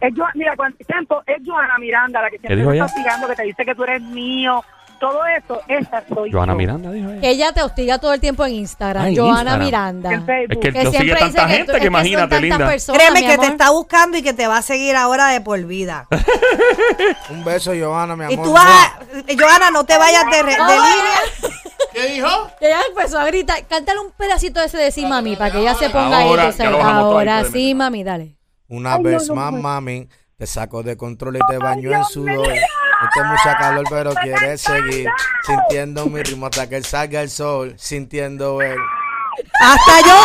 Es 0.00 0.12
mira, 0.34 0.56
cuando 0.56 0.76
tiempo 0.78 1.22
es 1.26 1.36
Joana 1.46 1.78
Miranda 1.78 2.20
la 2.20 2.30
que 2.30 2.38
siempre 2.38 2.56
dijo 2.56 2.70
te 2.70 2.76
ella? 2.76 2.84
está 2.86 2.96
hostigando, 2.96 3.28
que 3.28 3.36
te 3.36 3.42
dice 3.44 3.64
que 3.64 3.74
tú 3.74 3.84
eres 3.84 4.02
mío. 4.02 4.64
Todo 5.00 5.20
eso, 5.26 5.60
esa 5.68 6.02
soy 6.12 6.32
Joana 6.32 6.52
yo. 6.54 6.56
Miranda 6.58 6.90
dijo 6.90 7.10
ella. 7.10 7.20
Que 7.20 7.28
ella 7.30 7.52
te 7.52 7.62
hostiga 7.62 7.98
todo 7.98 8.14
el 8.14 8.20
tiempo 8.20 8.44
en 8.46 8.52
Instagram. 8.54 9.04
Ah, 9.04 9.08
en 9.08 9.16
Joana 9.16 9.32
Instagram. 9.40 9.64
Miranda. 9.64 10.12
En 10.12 10.26
Facebook. 10.26 10.52
Es 10.52 10.58
que 10.60 10.72
Que 10.72 10.84
lo 10.84 10.90
sigue 10.92 11.02
siempre 11.02 11.20
tanta 11.20 11.42
dice 11.46 11.46
que 11.52 11.56
gente 11.66 11.80
que 11.80 11.86
imagínate, 11.86 12.40
linda. 12.40 12.66
personas, 12.66 13.00
Créeme 13.02 13.26
que 13.26 13.38
te 13.38 13.46
está 13.46 13.70
buscando 13.70 14.16
y 14.18 14.22
que 14.22 14.32
te 14.32 14.46
va 14.46 14.58
a 14.58 14.62
seguir 14.62 14.96
ahora 14.96 15.28
de 15.28 15.40
por 15.40 15.62
vida. 15.64 16.06
Un 17.30 17.44
beso, 17.44 17.72
Johanna, 17.78 18.16
mi 18.16 18.24
amor. 18.24 18.32
Y 18.38 18.42
tú 18.42 18.52
vas 18.52 18.64
a, 18.66 18.98
Joana, 19.38 19.70
no 19.70 19.84
te 19.84 19.98
vayas 19.98 20.24
de, 20.30 20.42
re- 20.42 20.52
de 20.52 20.58
línea. 20.74 21.52
¿Qué 21.92 22.06
dijo? 22.12 22.28
Ella 22.60 22.78
empezó 22.88 23.18
a 23.18 23.24
gritar. 23.26 23.64
Cántale 23.68 24.00
un 24.00 24.10
pedacito 24.12 24.60
de 24.60 24.66
ese 24.66 24.78
de 24.78 24.90
sí, 24.90 25.04
mami, 25.06 25.36
para 25.36 25.50
que 25.52 25.58
ella 25.60 25.74
se 25.74 25.90
ponga 25.90 26.20
Ahora, 26.22 26.42
ahí. 26.44 26.48
tú 26.48 26.52
ya 26.52 26.64
sabes. 26.64 26.72
lo 26.72 26.78
bajamos 26.78 27.02
todo 27.02 27.18
ahí, 27.18 27.28
Ahora 27.28 27.44
sí, 27.50 27.74
mami, 27.74 28.04
dale. 28.04 28.36
Una 28.68 28.94
Ay, 28.94 29.02
no, 29.02 29.08
vez 29.10 29.28
no, 29.28 29.34
más, 29.34 29.52
no. 29.52 29.58
mami, 29.60 30.08
te 30.36 30.46
saco 30.46 30.82
de 30.82 30.96
control 30.96 31.36
y 31.36 31.40
te 31.48 31.58
baño 31.58 31.92
en 31.92 32.04
sudor. 32.04 32.48
Mío. 33.00 33.08
Este 33.08 33.22
mucha 33.24 33.56
calor, 33.58 33.84
pero 33.90 34.14
quieres 34.14 34.60
seguir 34.60 35.08
sintiendo 35.46 36.06
mi 36.06 36.22
ritmo 36.22 36.46
hasta 36.46 36.68
que 36.68 36.82
salga 36.82 37.20
el 37.20 37.30
sol, 37.30 37.74
sintiendo 37.78 38.60
el. 38.62 38.76
Hasta 39.60 40.00
yo. 40.06 40.16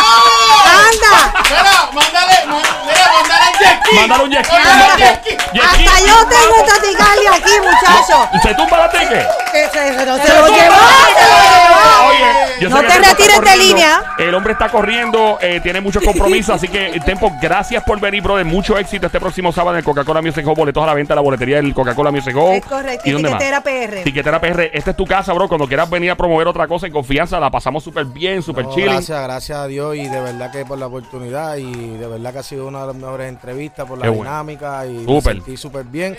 ¡Anda! 0.64 1.32
Mira, 1.50 1.90
mándale, 1.92 2.46
ma- 2.46 2.62
mira, 2.86 3.10
mándale 3.16 3.50
el 3.50 3.58
jet 3.58 3.82
ski. 3.84 3.94
Mándale 3.96 4.24
un 4.24 4.30
jet 4.30 4.44
ski, 4.46 4.56
Mándale 4.56 4.92
un 4.92 4.98
jet 4.98 5.20
ski. 5.20 5.30
Ski. 5.30 5.58
Hasta 5.58 6.00
yo 6.06 6.26
tengo 6.28 6.64
taticardia 6.66 7.30
aquí, 7.34 7.52
muchacho. 7.60 8.28
¿Y 8.34 8.38
se 8.38 8.54
tumba 8.54 8.78
la 8.78 8.90
teque? 8.90 9.26
Que 9.52 9.68
se, 9.68 9.98
se 9.98 10.06
lo, 10.06 10.16
se 10.16 10.28
lo 10.28 10.46
llevó, 10.46 10.46
se 10.46 10.48
lo 10.48 10.48
llevó. 10.48 12.08
Oye, 12.08 12.60
yo 12.60 12.68
sé 12.68 12.74
No 12.74 12.80
te 12.82 12.98
retires 12.98 13.40
de 13.40 13.56
línea. 13.56 14.02
El 14.18 14.34
hombre 14.34 14.52
está 14.52 14.68
corriendo, 14.68 15.38
eh, 15.40 15.60
tiene 15.62 15.80
muchos 15.80 16.02
compromisos, 16.04 16.54
así 16.54 16.68
que 16.68 16.88
eh, 16.88 17.00
Tempo, 17.04 17.32
gracias 17.40 17.82
por 17.84 17.98
venir, 18.00 18.22
brother. 18.22 18.44
Mucho 18.44 18.78
éxito 18.78 19.06
este 19.06 19.18
próximo 19.20 19.52
sábado 19.52 19.72
en 19.76 19.78
el 19.78 19.84
Coca-Cola 19.84 20.22
Music 20.22 20.46
Hall. 20.46 20.54
Boletos 20.54 20.82
a 20.82 20.86
la 20.86 20.94
venta 20.94 21.14
de 21.14 21.16
la 21.16 21.22
boletería 21.22 21.56
del 21.56 21.74
Coca-Cola 21.74 22.10
Music 22.10 22.34
Hall. 22.36 22.54
Es 22.56 22.64
correcto, 22.64 23.02
¿Y 23.08 23.12
dónde 23.12 23.30
más? 23.30 23.38
Tiquetera 23.38 23.60
PR. 23.62 24.02
Tiquetera 24.04 24.40
PR. 24.40 24.70
Esta 24.72 24.90
es 24.90 24.96
tu 24.96 25.06
casa, 25.06 25.32
bro. 25.32 25.48
Cuando 25.48 25.66
quieras 25.66 25.88
venir 25.90 26.10
a 26.10 26.16
promover 26.16 26.46
otra 26.46 26.68
cosa 26.68 26.86
en 26.86 26.92
confianza, 26.92 27.40
la 27.40 27.50
pasamos 27.50 27.82
súper 27.82 28.04
bien, 28.06 28.42
súper 28.42 28.64
No, 28.64 28.70
chilling. 28.74 28.92
gracias, 28.92 29.22
gracias 29.22 29.58
a 29.58 29.66
Dios 29.66 29.96
y 29.96 30.06
de 30.08 30.20
verdad 30.20 30.50
que 30.52 30.64
por 30.64 30.78
la 30.78 30.86
oportunidad 30.86 31.56
y 31.56 31.96
de 31.96 32.06
verdad 32.06 32.32
que 32.32 32.38
ha 32.40 32.42
sido 32.42 32.66
una 32.68 32.80
de 32.82 32.86
las 32.88 32.96
mejores 32.96 33.28
entrevistas 33.28 33.86
por 33.86 33.98
la 33.98 34.04
Qué 34.04 34.08
bueno. 34.10 34.24
dinámica 34.24 34.86
y 34.86 34.90
me 35.06 35.20
sentí 35.20 35.56
súper 35.56 35.84
bien. 35.84 36.16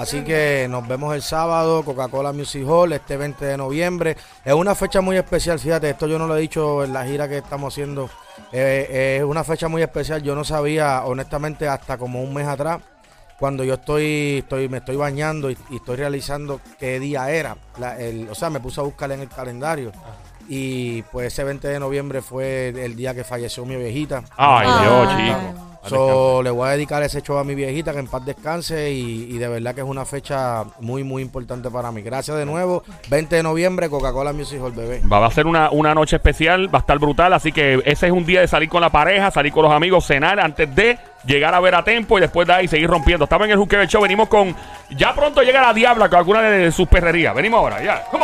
Así 0.00 0.22
que 0.22 0.66
nos 0.70 0.86
vemos 0.88 1.14
el 1.14 1.22
sábado, 1.22 1.82
Coca-Cola 1.84 2.32
Music 2.32 2.64
Hall, 2.66 2.92
este 2.92 3.16
20 3.16 3.44
de 3.44 3.56
noviembre. 3.56 4.16
Es 4.44 4.52
una 4.54 4.74
fecha 4.74 5.00
muy 5.00 5.16
especial, 5.16 5.58
fíjate, 5.58 5.90
esto 5.90 6.06
yo 6.06 6.18
no 6.18 6.26
lo 6.26 6.36
he 6.36 6.40
dicho 6.40 6.82
en 6.84 6.92
la 6.92 7.04
gira 7.04 7.28
que 7.28 7.38
estamos 7.38 7.72
haciendo. 7.74 8.08
Eh, 8.52 9.18
es 9.18 9.24
una 9.24 9.44
fecha 9.44 9.68
muy 9.68 9.82
especial, 9.82 10.22
yo 10.22 10.34
no 10.34 10.44
sabía, 10.44 11.02
honestamente, 11.04 11.68
hasta 11.68 11.98
como 11.98 12.22
un 12.22 12.32
mes 12.34 12.46
atrás, 12.48 12.80
cuando 13.38 13.64
yo 13.64 13.74
estoy, 13.74 14.38
estoy 14.38 14.68
me 14.68 14.78
estoy 14.78 14.96
bañando 14.96 15.50
y, 15.50 15.56
y 15.70 15.76
estoy 15.76 15.96
realizando 15.96 16.60
qué 16.78 16.98
día 17.00 17.30
era. 17.30 17.56
La- 17.78 17.98
el- 17.98 18.28
o 18.30 18.34
sea, 18.34 18.50
me 18.50 18.60
puse 18.60 18.80
a 18.80 18.84
buscar 18.84 19.10
en 19.12 19.20
el 19.20 19.28
calendario. 19.28 19.92
Y 20.48 21.02
pues 21.04 21.28
ese 21.32 21.44
20 21.44 21.68
de 21.68 21.78
noviembre 21.78 22.22
fue 22.22 22.68
el 22.70 22.96
día 22.96 23.14
que 23.14 23.22
falleció 23.24 23.64
mi 23.64 23.76
viejita. 23.76 24.22
Ay. 24.36 24.66
Dios, 24.66 25.16
chico. 25.16 25.69
So, 25.86 26.42
le 26.42 26.50
voy 26.50 26.68
a 26.68 26.72
dedicar 26.72 27.02
ese 27.02 27.22
show 27.22 27.38
a 27.38 27.44
mi 27.44 27.54
viejita, 27.54 27.92
que 27.92 28.00
en 28.00 28.06
paz 28.06 28.24
descanse 28.24 28.90
y, 28.90 29.34
y 29.34 29.38
de 29.38 29.48
verdad 29.48 29.74
que 29.74 29.80
es 29.80 29.86
una 29.86 30.04
fecha 30.04 30.64
muy, 30.80 31.04
muy 31.04 31.22
importante 31.22 31.70
para 31.70 31.90
mí. 31.90 32.02
Gracias 32.02 32.36
de 32.36 32.44
nuevo. 32.44 32.82
20 33.08 33.36
de 33.36 33.42
noviembre, 33.42 33.88
Coca-Cola 33.88 34.32
Music 34.32 34.60
Hall, 34.62 34.72
bebé. 34.72 35.00
Va 35.10 35.24
a 35.24 35.30
ser 35.30 35.46
una, 35.46 35.70
una 35.70 35.94
noche 35.94 36.16
especial, 36.16 36.72
va 36.72 36.78
a 36.78 36.80
estar 36.80 36.98
brutal, 36.98 37.32
así 37.32 37.50
que 37.50 37.80
ese 37.84 38.06
es 38.06 38.12
un 38.12 38.26
día 38.26 38.40
de 38.40 38.48
salir 38.48 38.68
con 38.68 38.82
la 38.82 38.90
pareja, 38.90 39.30
salir 39.30 39.52
con 39.52 39.64
los 39.64 39.72
amigos, 39.72 40.06
cenar 40.06 40.38
antes 40.38 40.74
de 40.74 40.98
llegar 41.24 41.54
a 41.54 41.60
ver 41.60 41.74
a 41.74 41.84
Tempo 41.84 42.18
y 42.18 42.20
después 42.20 42.46
de 42.46 42.54
ahí 42.54 42.68
seguir 42.68 42.88
rompiendo. 42.88 43.24
Estamos 43.24 43.46
en 43.46 43.52
el 43.52 43.58
Juqueo 43.58 43.84
Show, 43.84 44.02
venimos 44.02 44.28
con... 44.28 44.54
Ya 44.90 45.14
pronto 45.14 45.42
llega 45.42 45.60
la 45.60 45.72
Diabla 45.72 46.08
con 46.08 46.18
alguna 46.18 46.42
de 46.42 46.70
sus 46.72 46.88
perrerías. 46.88 47.34
Venimos 47.34 47.58
ahora, 47.58 47.82
ya. 47.82 48.04
On. 48.12 48.20